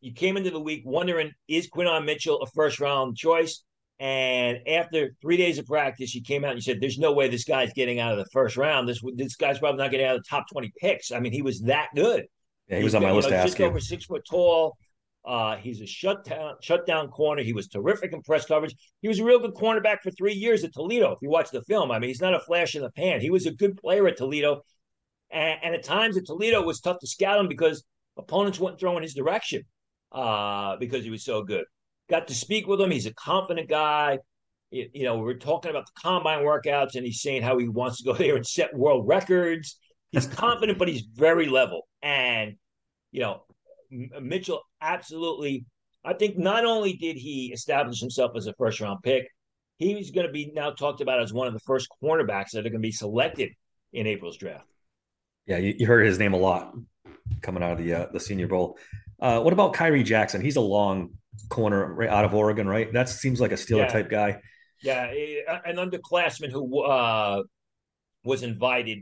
you 0.00 0.14
came 0.14 0.38
into 0.38 0.50
the 0.50 0.60
week 0.60 0.82
wondering 0.86 1.32
is 1.46 1.68
Quinyon 1.68 2.06
Mitchell 2.06 2.40
a 2.40 2.46
first 2.46 2.80
round 2.80 3.18
choice? 3.18 3.64
And 4.02 4.66
after 4.66 5.14
three 5.22 5.36
days 5.36 5.58
of 5.60 5.66
practice, 5.66 6.10
he 6.10 6.20
came 6.20 6.44
out 6.44 6.50
and 6.50 6.58
he 6.58 6.62
said, 6.62 6.80
"There's 6.80 6.98
no 6.98 7.12
way 7.12 7.28
this 7.28 7.44
guy's 7.44 7.72
getting 7.72 8.00
out 8.00 8.10
of 8.10 8.18
the 8.18 8.28
first 8.32 8.56
round. 8.56 8.88
This 8.88 9.00
this 9.14 9.36
guy's 9.36 9.60
probably 9.60 9.78
not 9.78 9.92
getting 9.92 10.06
out 10.06 10.16
of 10.16 10.24
the 10.24 10.28
top 10.28 10.46
20 10.50 10.72
picks. 10.80 11.12
I 11.12 11.20
mean, 11.20 11.32
he 11.32 11.40
was 11.40 11.60
that 11.60 11.90
good. 11.94 12.24
Yeah, 12.66 12.78
he 12.78 12.84
was 12.84 12.96
on 12.96 13.02
my 13.04 13.12
list 13.12 13.28
know, 13.28 13.36
to 13.36 13.36
ask 13.36 13.46
just 13.46 13.60
you. 13.60 13.66
over 13.66 13.78
six 13.78 14.06
foot 14.06 14.24
tall. 14.28 14.76
Uh, 15.24 15.54
he's 15.54 15.80
a 15.80 15.86
shutdown 15.86 16.54
shutdown 16.60 17.10
corner. 17.10 17.44
He 17.44 17.52
was 17.52 17.68
terrific 17.68 18.12
in 18.12 18.22
press 18.22 18.44
coverage. 18.44 18.74
He 19.02 19.06
was 19.06 19.20
a 19.20 19.24
real 19.24 19.38
good 19.38 19.54
cornerback 19.54 20.00
for 20.02 20.10
three 20.10 20.34
years 20.34 20.64
at 20.64 20.72
Toledo. 20.72 21.12
If 21.12 21.18
you 21.22 21.30
watch 21.30 21.52
the 21.52 21.62
film, 21.62 21.92
I 21.92 22.00
mean, 22.00 22.08
he's 22.08 22.20
not 22.20 22.34
a 22.34 22.40
flash 22.40 22.74
in 22.74 22.82
the 22.82 22.90
pan. 22.90 23.20
He 23.20 23.30
was 23.30 23.46
a 23.46 23.52
good 23.52 23.76
player 23.76 24.08
at 24.08 24.16
Toledo, 24.16 24.62
and, 25.30 25.60
and 25.62 25.74
at 25.76 25.84
times 25.84 26.16
at 26.16 26.26
Toledo 26.26 26.60
it 26.60 26.66
was 26.66 26.80
tough 26.80 26.98
to 26.98 27.06
scout 27.06 27.38
him 27.38 27.46
because 27.46 27.84
opponents 28.16 28.58
weren't 28.58 28.80
throwing 28.80 29.04
his 29.04 29.14
direction 29.14 29.62
uh, 30.10 30.76
because 30.78 31.04
he 31.04 31.10
was 31.10 31.24
so 31.24 31.44
good 31.44 31.66
got 32.08 32.28
to 32.28 32.34
speak 32.34 32.66
with 32.66 32.80
him. 32.80 32.90
He's 32.90 33.06
a 33.06 33.14
confident 33.14 33.68
guy. 33.68 34.18
You, 34.70 34.88
you 34.92 35.04
know, 35.04 35.18
we 35.18 35.32
are 35.32 35.38
talking 35.38 35.70
about 35.70 35.86
the 35.86 36.00
combine 36.00 36.44
workouts, 36.44 36.94
and 36.94 37.04
he's 37.04 37.20
saying 37.20 37.42
how 37.42 37.58
he 37.58 37.68
wants 37.68 37.98
to 37.98 38.04
go 38.04 38.12
there 38.18 38.36
and 38.36 38.46
set 38.46 38.74
world 38.74 39.06
records. 39.06 39.78
He's 40.10 40.26
confident, 40.42 40.78
but 40.78 40.88
he's 40.88 41.02
very 41.02 41.46
level. 41.46 41.82
And 42.02 42.56
you 43.10 43.20
know, 43.20 43.42
Mitchell 43.90 44.62
absolutely. 44.80 45.66
I 46.04 46.14
think 46.14 46.36
not 46.36 46.64
only 46.64 46.94
did 46.94 47.16
he 47.16 47.52
establish 47.52 48.00
himself 48.00 48.32
as 48.36 48.46
a 48.46 48.54
first 48.54 48.80
round 48.80 49.02
pick, 49.02 49.28
he's 49.78 50.10
going 50.10 50.26
to 50.26 50.32
be 50.32 50.50
now 50.54 50.70
talked 50.70 51.00
about 51.00 51.20
as 51.20 51.32
one 51.32 51.46
of 51.46 51.52
the 51.52 51.60
first 51.60 51.88
cornerbacks 52.02 52.50
that 52.52 52.60
are 52.60 52.70
going 52.70 52.72
to 52.74 52.78
be 52.80 52.92
selected 52.92 53.52
in 53.92 54.06
April's 54.06 54.36
draft. 54.36 54.66
Yeah, 55.46 55.58
you, 55.58 55.74
you 55.78 55.86
heard 55.86 56.06
his 56.06 56.18
name 56.18 56.32
a 56.32 56.38
lot 56.38 56.74
coming 57.40 57.62
out 57.62 57.72
of 57.72 57.78
the 57.78 57.92
uh, 57.92 58.06
the 58.12 58.20
Senior 58.20 58.48
Bowl. 58.48 58.78
Uh, 59.20 59.40
what 59.40 59.52
about 59.52 59.74
Khyree 59.74 60.04
Jackson? 60.04 60.40
He's 60.40 60.56
a 60.56 60.60
long 60.60 61.10
corner 61.52 61.92
right 61.92 62.08
out 62.08 62.24
of 62.24 62.34
Oregon, 62.34 62.66
right? 62.66 62.90
That 62.92 63.08
seems 63.08 63.40
like 63.40 63.52
a 63.52 63.56
Steeler 63.56 63.84
yeah. 63.84 63.88
type 63.88 64.08
guy. 64.08 64.40
Yeah, 64.82 65.12
an 65.64 65.76
underclassman 65.76 66.50
who 66.50 66.82
uh, 66.82 67.42
was 68.24 68.42
invited 68.42 69.00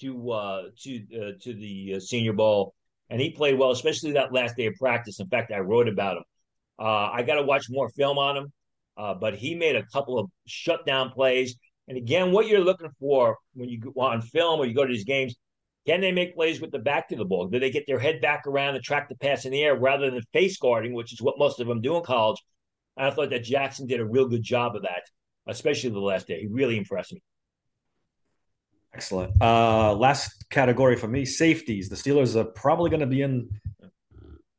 to 0.00 0.30
uh, 0.30 0.62
to 0.82 0.96
uh, 1.14 1.32
to 1.40 1.54
the 1.54 1.94
uh, 1.96 2.00
Senior 2.00 2.32
Bowl, 2.32 2.74
and 3.08 3.20
he 3.20 3.30
played 3.30 3.58
well, 3.58 3.70
especially 3.70 4.12
that 4.12 4.32
last 4.32 4.56
day 4.56 4.66
of 4.66 4.74
practice. 4.74 5.20
In 5.20 5.28
fact, 5.28 5.52
I 5.52 5.60
wrote 5.60 5.88
about 5.88 6.18
him. 6.18 6.24
Uh, 6.78 7.10
I 7.12 7.22
got 7.22 7.36
to 7.36 7.42
watch 7.42 7.66
more 7.70 7.88
film 7.90 8.18
on 8.18 8.36
him, 8.36 8.52
uh, 8.96 9.14
but 9.14 9.36
he 9.36 9.54
made 9.54 9.76
a 9.76 9.86
couple 9.86 10.18
of 10.18 10.28
shutdown 10.46 11.10
plays. 11.10 11.56
And 11.86 11.96
again, 11.96 12.32
what 12.32 12.48
you're 12.48 12.64
looking 12.64 12.90
for 12.98 13.38
when 13.54 13.68
you 13.68 13.78
go 13.78 13.92
on 13.96 14.20
film 14.20 14.58
or 14.58 14.66
you 14.66 14.74
go 14.74 14.84
to 14.84 14.92
these 14.92 15.04
games 15.04 15.36
can 15.86 16.00
they 16.00 16.12
make 16.12 16.34
plays 16.34 16.60
with 16.60 16.70
the 16.70 16.78
back 16.78 17.08
to 17.08 17.16
the 17.16 17.24
ball? 17.24 17.46
Do 17.46 17.58
they 17.58 17.70
get 17.70 17.86
their 17.86 17.98
head 17.98 18.20
back 18.20 18.46
around 18.46 18.74
and 18.74 18.84
track 18.84 19.08
the 19.08 19.16
pass 19.16 19.44
in 19.44 19.52
the 19.52 19.62
air 19.62 19.76
rather 19.76 20.10
than 20.10 20.22
face 20.32 20.56
guarding, 20.56 20.94
which 20.94 21.12
is 21.12 21.20
what 21.20 21.38
most 21.38 21.60
of 21.60 21.66
them 21.66 21.80
do 21.80 21.96
in 21.96 22.02
college? 22.02 22.42
And 22.96 23.06
I 23.06 23.10
thought 23.10 23.30
that 23.30 23.44
Jackson 23.44 23.86
did 23.86 24.00
a 24.00 24.04
real 24.04 24.28
good 24.28 24.42
job 24.42 24.76
of 24.76 24.82
that, 24.82 25.02
especially 25.46 25.90
the 25.90 25.98
last 25.98 26.26
day. 26.26 26.40
He 26.40 26.46
really 26.46 26.78
impressed 26.78 27.12
me. 27.12 27.22
Excellent. 28.94 29.42
Uh, 29.42 29.94
last 29.94 30.48
category 30.50 30.96
for 30.96 31.08
me 31.08 31.24
safeties. 31.24 31.88
The 31.88 31.96
Steelers 31.96 32.36
are 32.36 32.44
probably 32.44 32.90
going 32.90 33.00
to 33.00 33.06
be 33.06 33.22
in 33.22 33.50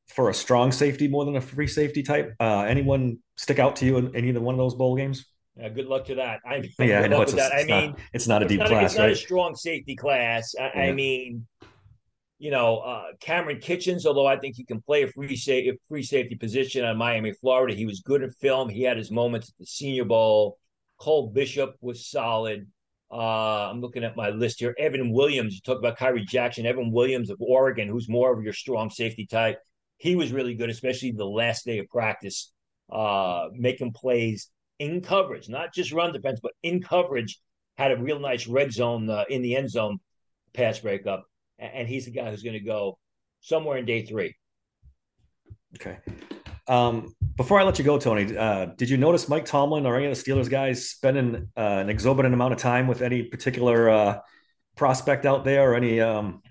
for 0.10 0.30
a 0.30 0.34
strong 0.34 0.72
safety 0.72 1.08
more 1.08 1.26
than 1.26 1.38
a 1.38 1.42
free 1.42 1.68
safety 1.68 2.04
type. 2.04 2.36
Uh, 2.40 2.62
anyone 2.62 3.18
stick 3.38 3.60
out 3.60 3.78
to 3.78 3.86
you 3.86 3.98
in, 3.98 4.16
in 4.16 4.26
either 4.26 4.42
one 4.42 4.54
of 4.54 4.60
those 4.60 4.76
bowl 4.76 4.96
games? 4.96 5.26
Yeah, 5.58 5.70
good 5.70 5.86
luck 5.86 6.06
to 6.06 6.16
that. 6.16 6.42
I 6.46 6.60
mean, 6.60 6.72
yeah, 6.80 7.02
I 7.02 7.08
know 7.08 7.22
it's, 7.22 7.34
a, 7.34 7.38
it's 7.38 7.54
I 7.54 7.64
mean, 7.64 7.92
not, 7.92 8.00
it's 8.14 8.28
not 8.28 8.44
a 8.44 8.48
deep 8.48 8.60
not, 8.60 8.68
class, 8.68 8.92
it's 8.92 9.00
right? 9.00 9.06
not 9.06 9.12
a 9.12 9.16
strong 9.16 9.56
safety 9.56 9.96
class. 9.96 10.54
I, 10.60 10.64
yeah. 10.64 10.82
I 10.82 10.92
mean, 10.92 11.48
you 12.40 12.52
know, 12.52 12.80
uh, 12.80 13.06
Kamren 13.22 13.64
Kinchens, 13.64 14.06
although 14.06 14.26
I 14.28 14.38
think 14.38 14.58
he 14.58 14.66
can 14.66 14.82
play 14.82 15.04
a 15.04 15.08
free 15.08 15.38
safety, 15.38 15.80
free 15.88 16.04
safety 16.04 16.36
position 16.36 16.84
on 16.84 16.98
Miami, 16.98 17.32
Florida, 17.32 17.74
he 17.74 17.86
was 17.86 18.02
good 18.02 18.22
at 18.22 18.34
film. 18.36 18.68
He 18.68 18.84
had 18.84 18.98
his 18.98 19.12
moments 19.12 19.50
at 19.50 19.56
the 19.58 19.66
Senior 19.66 20.04
Bowl. 20.04 20.58
Cole 20.98 21.28
Bishop 21.30 21.76
was 21.80 22.06
solid. 22.06 22.68
Uh, 23.10 23.70
I'm 23.70 23.80
looking 23.80 24.04
at 24.04 24.18
my 24.18 24.32
list 24.32 24.60
here. 24.60 24.76
Evan 24.78 25.12
Williams, 25.12 25.54
you 25.54 25.62
talk 25.62 25.78
about 25.80 25.98
Khyree 25.98 26.28
Jackson. 26.28 26.66
Evan 26.66 26.92
Williams 26.92 27.30
of 27.30 27.38
Oregon, 27.40 27.88
who's 27.88 28.10
more 28.10 28.34
of 28.34 28.44
your 28.44 28.54
strong 28.54 28.90
safety 28.90 29.26
type. 29.26 29.60
He 29.98 30.16
was 30.18 30.34
really 30.34 30.56
good, 30.56 30.70
especially 30.70 31.12
the 31.12 31.26
last 31.26 31.66
day 31.66 31.80
of 31.80 31.88
practice, 31.88 32.52
uh, 32.92 33.48
making 33.54 33.94
plays 33.94 34.50
in 34.80 35.02
coverage, 35.02 35.50
not 35.50 35.74
just 35.74 35.92
run 35.92 36.14
defense, 36.14 36.40
but 36.42 36.54
in 36.64 36.82
coverage, 36.82 37.40
had 37.78 37.92
a 37.92 37.98
real 37.98 38.20
nice 38.20 38.48
red 38.48 38.72
zone 38.72 39.10
uh, 39.10 39.26
in 39.30 39.42
the 39.42 39.56
end 39.56 39.70
zone 39.70 40.00
pass 40.54 40.80
breakup. 40.80 41.26
And 41.60 41.88
he's 41.88 42.06
the 42.06 42.12
guy 42.12 42.30
who's 42.30 42.44
going 42.44 42.54
to 42.54 42.60
go 42.60 42.98
somewhere 43.42 43.78
in 43.78 43.86
day 43.86 44.06
three. 44.06 44.36
Okay. 45.76 45.98
Um, 46.68 47.14
before 47.38 47.60
I 47.60 47.64
let 47.64 47.78
you 47.78 47.86
go, 47.86 48.00
Tony, 48.00 48.36
uh, 48.36 48.66
did 48.78 48.90
you 48.90 48.98
notice 48.98 49.30
Mike 49.30 49.46
Tomlin 49.46 49.86
or 49.86 49.96
any 49.96 50.06
of 50.08 50.16
the 50.18 50.22
Steelers 50.22 50.50
guys 50.50 50.90
spending 50.90 51.50
uh, 51.56 51.60
an 51.60 51.90
exorbitant 51.90 52.34
amount 52.34 52.54
of 52.54 52.60
time 52.60 52.88
with 52.88 53.02
any 53.02 53.24
particular 53.24 53.90
uh, 53.90 54.20
prospect 54.76 55.26
out 55.26 55.44
there 55.46 55.72
or 55.72 55.76
any 55.76 56.02
um 56.02 56.42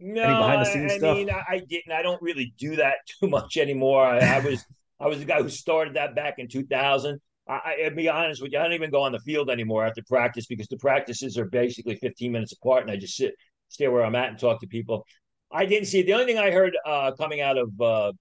no, 0.00 0.22
any 0.22 0.34
behind 0.34 0.60
the 0.60 0.64
scenes 0.64 0.92
I, 0.92 0.94
I 0.94 0.98
stuff? 0.98 1.16
mean, 1.16 1.30
I, 1.30 1.44
I, 1.48 1.58
didn't. 1.68 1.92
I 1.92 2.02
don't 2.02 2.22
really 2.22 2.54
do 2.56 2.76
that 2.76 2.96
too 3.20 3.28
much 3.28 3.56
anymore. 3.56 4.04
I, 4.04 4.18
I 4.18 4.38
was 4.40 4.64
I 5.00 5.06
was 5.06 5.18
the 5.18 5.24
guy 5.24 5.42
who 5.42 5.48
started 5.48 5.94
that 5.94 6.14
back 6.14 6.38
in 6.38 6.48
2000. 6.48 7.20
I, 7.48 7.86
I, 7.86 7.88
be 7.90 8.08
honest 8.08 8.42
with 8.42 8.52
you, 8.52 8.58
I 8.58 8.64
don't 8.64 8.74
even 8.74 8.90
go 8.90 9.02
on 9.02 9.12
the 9.12 9.20
field 9.20 9.48
anymore 9.48 9.86
after 9.86 10.02
practice 10.06 10.46
because 10.46 10.68
the 10.68 10.76
practices 10.76 11.38
are 11.38 11.46
basically 11.46 11.96
15 11.96 12.30
minutes 12.30 12.52
apart, 12.52 12.82
and 12.82 12.90
I 12.90 12.96
just 12.96 13.16
sit, 13.16 13.34
stay 13.68 13.88
where 13.88 14.04
I'm 14.04 14.14
at, 14.14 14.28
and 14.28 14.38
talk 14.38 14.60
to 14.60 14.66
people. 14.66 15.06
I 15.50 15.64
didn't 15.64 15.86
see 15.86 16.02
the 16.02 16.12
only 16.12 16.26
thing 16.26 16.38
I 16.38 16.50
heard 16.50 16.76
uh, 16.84 17.12
coming 17.12 17.40
out 17.40 17.56
of 17.56 17.80
uh, 17.80 18.12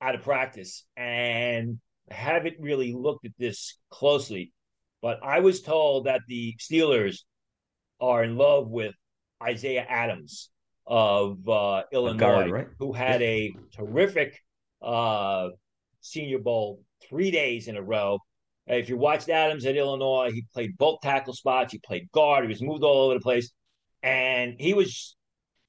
out 0.00 0.14
of 0.14 0.22
practice, 0.22 0.84
and 0.96 1.80
haven't 2.10 2.56
really 2.60 2.92
looked 2.92 3.26
at 3.26 3.32
this 3.38 3.78
closely, 3.90 4.52
but 5.02 5.18
I 5.22 5.40
was 5.40 5.62
told 5.62 6.06
that 6.06 6.20
the 6.28 6.54
Steelers 6.60 7.24
are 8.00 8.22
in 8.22 8.36
love 8.36 8.68
with 8.68 8.94
Isaiah 9.42 9.86
Adams 9.88 10.50
of 10.86 11.48
uh, 11.48 11.82
Illinois, 11.92 12.18
guard, 12.18 12.50
right? 12.50 12.68
who 12.78 12.92
had 12.92 13.20
yeah. 13.20 13.26
a 13.26 13.54
terrific 13.76 14.40
uh, 14.82 15.48
Senior 16.00 16.38
Bowl 16.38 16.80
three 17.08 17.30
days 17.30 17.68
in 17.68 17.76
a 17.76 17.82
row. 17.82 18.18
If 18.66 18.88
you 18.88 18.96
watched 18.96 19.28
Adams 19.28 19.66
at 19.66 19.76
Illinois, 19.76 20.30
he 20.32 20.44
played 20.52 20.76
both 20.78 21.00
tackle 21.02 21.34
spots. 21.34 21.72
He 21.72 21.78
played 21.78 22.10
guard. 22.12 22.44
He 22.44 22.48
was 22.48 22.62
moved 22.62 22.82
all 22.82 23.04
over 23.04 23.14
the 23.14 23.20
place, 23.20 23.50
and 24.02 24.54
he 24.58 24.72
was, 24.72 25.16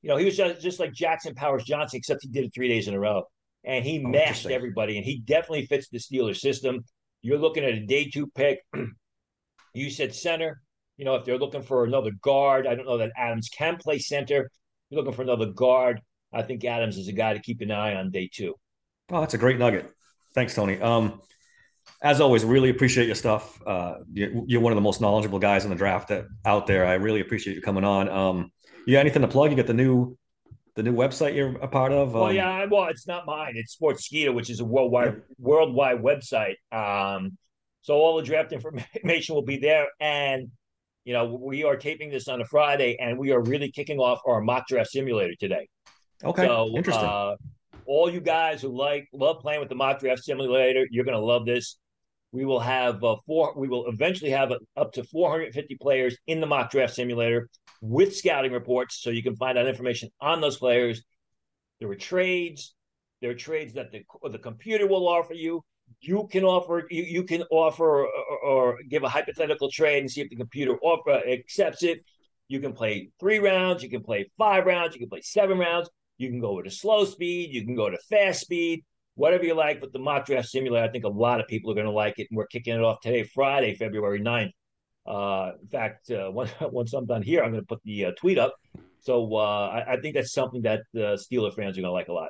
you 0.02 0.10
know, 0.10 0.18
he 0.18 0.26
was 0.26 0.38
just, 0.38 0.62
just 0.62 0.80
like 0.80 0.94
Jackson 0.94 1.36
Powers 1.36 1.66
Johnson, 1.66 1.98
except 1.98 2.24
he 2.24 2.30
did 2.30 2.46
it 2.46 2.54
three 2.56 2.70
days 2.70 2.88
in 2.88 2.94
a 2.94 3.00
row, 3.00 3.24
and 3.66 3.84
he 3.84 4.02
oh, 4.04 4.08
mashed 4.08 4.46
everybody. 4.46 4.98
And 4.98 5.06
he 5.06 5.20
definitely 5.20 5.66
fits 5.66 5.90
the 5.90 5.98
Steelers 5.98 6.38
system. 6.38 6.86
You're 7.22 7.38
looking 7.38 7.66
at 7.66 7.74
a 7.74 7.86
day 7.86 8.10
two 8.10 8.28
pick. 8.28 8.60
you 9.74 9.90
said 9.90 10.16
center. 10.16 10.62
You 10.98 11.04
know, 11.04 11.16
if 11.16 11.26
they're 11.26 11.38
looking 11.38 11.64
for 11.64 11.84
another 11.84 12.12
guard, 12.22 12.66
I 12.66 12.76
don't 12.76 12.86
know 12.86 13.00
that 13.00 13.12
Adams 13.18 13.50
can 13.50 13.76
play 13.76 14.00
center. 14.00 14.50
You're 14.90 15.02
looking 15.02 15.14
for 15.14 15.24
another 15.24 15.48
guard. 15.48 16.00
I 16.32 16.44
think 16.44 16.64
Adams 16.64 16.98
is 16.98 17.10
a 17.10 17.14
guy 17.14 17.34
to 17.34 17.40
keep 17.40 17.60
an 17.60 17.72
eye 17.72 17.96
on 17.96 18.12
day 18.12 18.30
two. 18.32 18.56
Oh, 19.10 19.20
that's 19.20 19.34
a 19.34 19.38
great 19.38 19.60
nugget. 19.60 19.92
Thanks, 20.34 20.56
Tony. 20.56 20.80
Um, 20.80 21.22
as 22.02 22.22
always, 22.22 22.44
really 22.44 22.70
appreciate 22.70 23.06
your 23.06 23.16
stuff. 23.16 23.62
Uh, 23.66 23.96
you're, 24.12 24.62
one 24.62 24.72
of 24.72 24.76
the 24.76 24.82
most 24.82 25.02
knowledgeable 25.02 25.40
guys 25.40 25.64
in 25.64 25.70
the 25.70 25.76
draft 25.76 26.10
that, 26.10 26.26
out 26.46 26.68
there. 26.68 26.86
I 26.86 26.96
really 26.96 27.22
appreciate 27.22 27.56
you 27.56 27.62
coming 27.62 27.84
on. 27.84 28.10
Um, 28.10 28.52
you 28.86 28.94
got 28.94 29.00
anything 29.00 29.22
to 29.22 29.28
plug? 29.28 29.52
You 29.52 29.58
got 29.58 29.68
the 29.68 29.74
new 29.74 30.18
the 30.76 30.84
new 30.84 30.94
website 30.94 31.36
you're 31.36 31.58
a 31.58 31.68
part 31.68 31.92
of? 31.92 32.16
Um, 32.16 32.22
well, 32.22 32.34
yeah, 32.34 32.66
well, 32.66 32.86
it's 32.86 33.08
not 33.08 33.26
mine. 33.26 33.54
It's 33.56 33.76
Sportskeeda, 33.76 34.34
which 34.34 34.50
is 34.50 34.60
a 34.60 34.66
worldwide 34.66 35.16
yeah. 35.16 35.36
worldwide 35.40 36.02
website. 36.02 36.56
Um, 36.72 37.38
so 37.82 37.96
all 37.96 38.18
the 38.18 38.24
draft 38.24 38.52
information 38.94 39.36
will 39.36 39.46
be 39.46 39.58
there, 39.58 39.88
and 40.00 40.50
you 41.06 41.14
know, 41.14 41.26
we 41.26 41.64
are 41.64 41.78
taping 41.78 42.10
this 42.10 42.28
on 42.28 42.42
a 42.42 42.46
Friday, 42.46 42.98
and 43.00 43.18
we 43.18 43.32
are 43.32 43.42
really 43.42 43.72
kicking 43.72 44.00
off 44.00 44.20
our 44.28 44.42
mock 44.42 44.68
draft 44.68 44.90
simulator 44.90 45.36
today. 45.40 45.68
Okay, 46.24 46.46
so, 46.46 46.72
interesting. 46.76 47.06
Uh, 47.06 47.36
all 47.86 48.10
you 48.10 48.20
guys 48.20 48.62
who 48.62 48.76
like 48.76 49.08
love 49.14 49.40
playing 49.40 49.60
with 49.60 49.70
the 49.70 49.76
mock 49.76 50.00
draft 50.00 50.24
simulator, 50.24 50.88
you're 50.90 51.06
going 51.06 51.18
to 51.18 51.24
love 51.24 51.46
this. 51.46 51.78
We 52.32 52.46
will 52.46 52.60
have 52.60 53.04
uh, 53.04 53.16
four. 53.26 53.54
We 53.56 53.68
will 53.68 53.88
eventually 53.88 54.32
have 54.32 54.52
up 54.76 54.94
to 54.94 55.04
450 55.04 55.76
players 55.76 56.18
in 56.28 56.42
the 56.42 56.48
mock 56.48 56.72
draft 56.72 56.94
simulator 56.94 57.50
with 57.82 58.16
scouting 58.16 58.52
reports, 58.52 59.02
so 59.02 59.10
you 59.10 59.24
can 59.24 59.36
find 59.36 59.58
out 59.58 59.68
information 59.68 60.10
on 60.20 60.42
those 60.42 60.58
players. 60.58 61.04
There 61.80 61.90
are 61.90 61.96
trades. 61.96 62.74
There 63.22 63.32
are 63.32 63.36
trades 63.36 63.74
that 63.74 63.92
the 63.92 64.04
the 64.30 64.40
computer 64.40 64.88
will 64.88 65.08
offer 65.08 65.34
you 65.34 65.64
you 66.02 66.28
can 66.32 66.44
offer 66.44 66.88
you, 66.90 67.04
you 67.04 67.24
can 67.24 67.44
offer 67.50 68.06
or, 68.06 68.40
or, 68.44 68.78
give 68.90 69.04
a 69.04 69.10
hypothetical 69.10 69.70
trade 69.72 70.00
and 70.00 70.12
see 70.12 70.22
if 70.22 70.30
the 70.30 70.36
computer 70.36 70.78
offer 70.82 71.22
accepts 71.28 71.84
it. 71.84 72.04
You 72.48 72.60
can 72.60 72.74
play 72.74 73.10
three 73.20 73.40
rounds, 73.40 73.82
you 73.82 73.90
can 73.90 74.04
play 74.04 74.30
five 74.38 74.66
rounds, 74.66 74.94
you 74.94 75.00
can 75.00 75.10
play 75.10 75.22
seven 75.22 75.58
rounds, 75.58 75.90
you 76.18 76.30
can 76.30 76.40
go 76.40 76.54
with 76.54 76.68
a 76.68 76.72
slow 76.72 77.06
speed, 77.06 77.54
you 77.54 77.66
can 77.66 77.76
go 77.76 77.90
to 77.90 77.98
fast 78.10 78.42
speed, 78.42 78.84
whatever 79.16 79.44
you 79.44 79.54
like. 79.54 79.82
But 79.82 79.92
the 79.92 80.00
mock 80.00 80.26
draft 80.26 80.48
simulator, 80.48 80.86
I 80.86 80.90
think 80.90 81.04
a 81.04 81.10
lot 81.10 81.40
of 81.40 81.48
people 81.48 81.72
are 81.72 81.76
going 81.76 81.88
to 81.88 81.92
like 81.92 82.20
it, 82.20 82.28
and 82.30 82.38
we're 82.38 82.48
kicking 82.48 82.76
it 82.76 82.82
off 82.82 83.02
today, 83.02 83.24
Friday, 83.24 83.76
February 83.76 84.22
9th. 84.22 84.52
Uh, 85.06 85.52
in 85.62 85.68
fact, 85.68 86.12
uh, 86.12 86.30
once 86.34 86.52
once 86.62 86.94
I'm 86.94 87.06
done 87.06 87.22
here, 87.22 87.44
I'm 87.44 87.52
going 87.52 87.64
to 87.64 87.68
put 87.68 87.82
the 87.84 88.06
uh, 88.06 88.12
tweet 88.18 88.38
up. 88.38 88.56
So 89.00 89.36
uh, 89.36 89.68
I, 89.68 89.94
I, 89.94 89.98
think 89.98 90.16
that's 90.16 90.34
something 90.34 90.64
that 90.64 90.82
the 90.92 91.14
Steeler 91.14 91.54
fans 91.54 91.78
are 91.78 91.82
going 91.82 91.90
to 91.90 91.92
like 91.92 92.08
a 92.08 92.14
lot. 92.14 92.30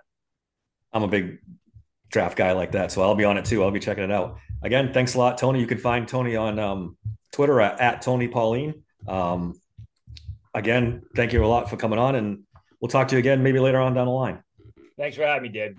I'm 0.91 1.03
a 1.03 1.07
big 1.07 1.39
draft 2.09 2.37
guy 2.37 2.51
like 2.51 2.73
that. 2.73 2.91
So 2.91 3.01
I'll 3.01 3.15
be 3.15 3.23
on 3.23 3.37
it 3.37 3.45
too. 3.45 3.63
I'll 3.63 3.71
be 3.71 3.79
checking 3.79 4.03
it 4.03 4.11
out. 4.11 4.39
Again, 4.61 4.91
thanks 4.93 5.15
a 5.15 5.17
lot, 5.17 5.37
Tony. 5.37 5.61
You 5.61 5.67
can 5.67 5.77
find 5.77 6.05
Tony 6.05 6.35
on 6.35 6.59
um, 6.59 6.97
Twitter 7.31 7.61
at, 7.61 7.79
at 7.79 8.01
Tony 8.01 8.27
Pauline. 8.27 8.83
Um, 9.07 9.59
again, 10.53 11.03
thank 11.15 11.33
you 11.33 11.43
a 11.43 11.47
lot 11.47 11.69
for 11.69 11.77
coming 11.77 11.99
on, 11.99 12.15
and 12.15 12.43
we'll 12.79 12.89
talk 12.89 13.07
to 13.09 13.15
you 13.15 13.19
again 13.19 13.43
maybe 13.43 13.59
later 13.59 13.79
on 13.79 13.93
down 13.93 14.07
the 14.07 14.11
line. 14.11 14.43
Thanks 14.97 15.15
for 15.17 15.23
having 15.23 15.43
me, 15.43 15.49
Dave. 15.49 15.77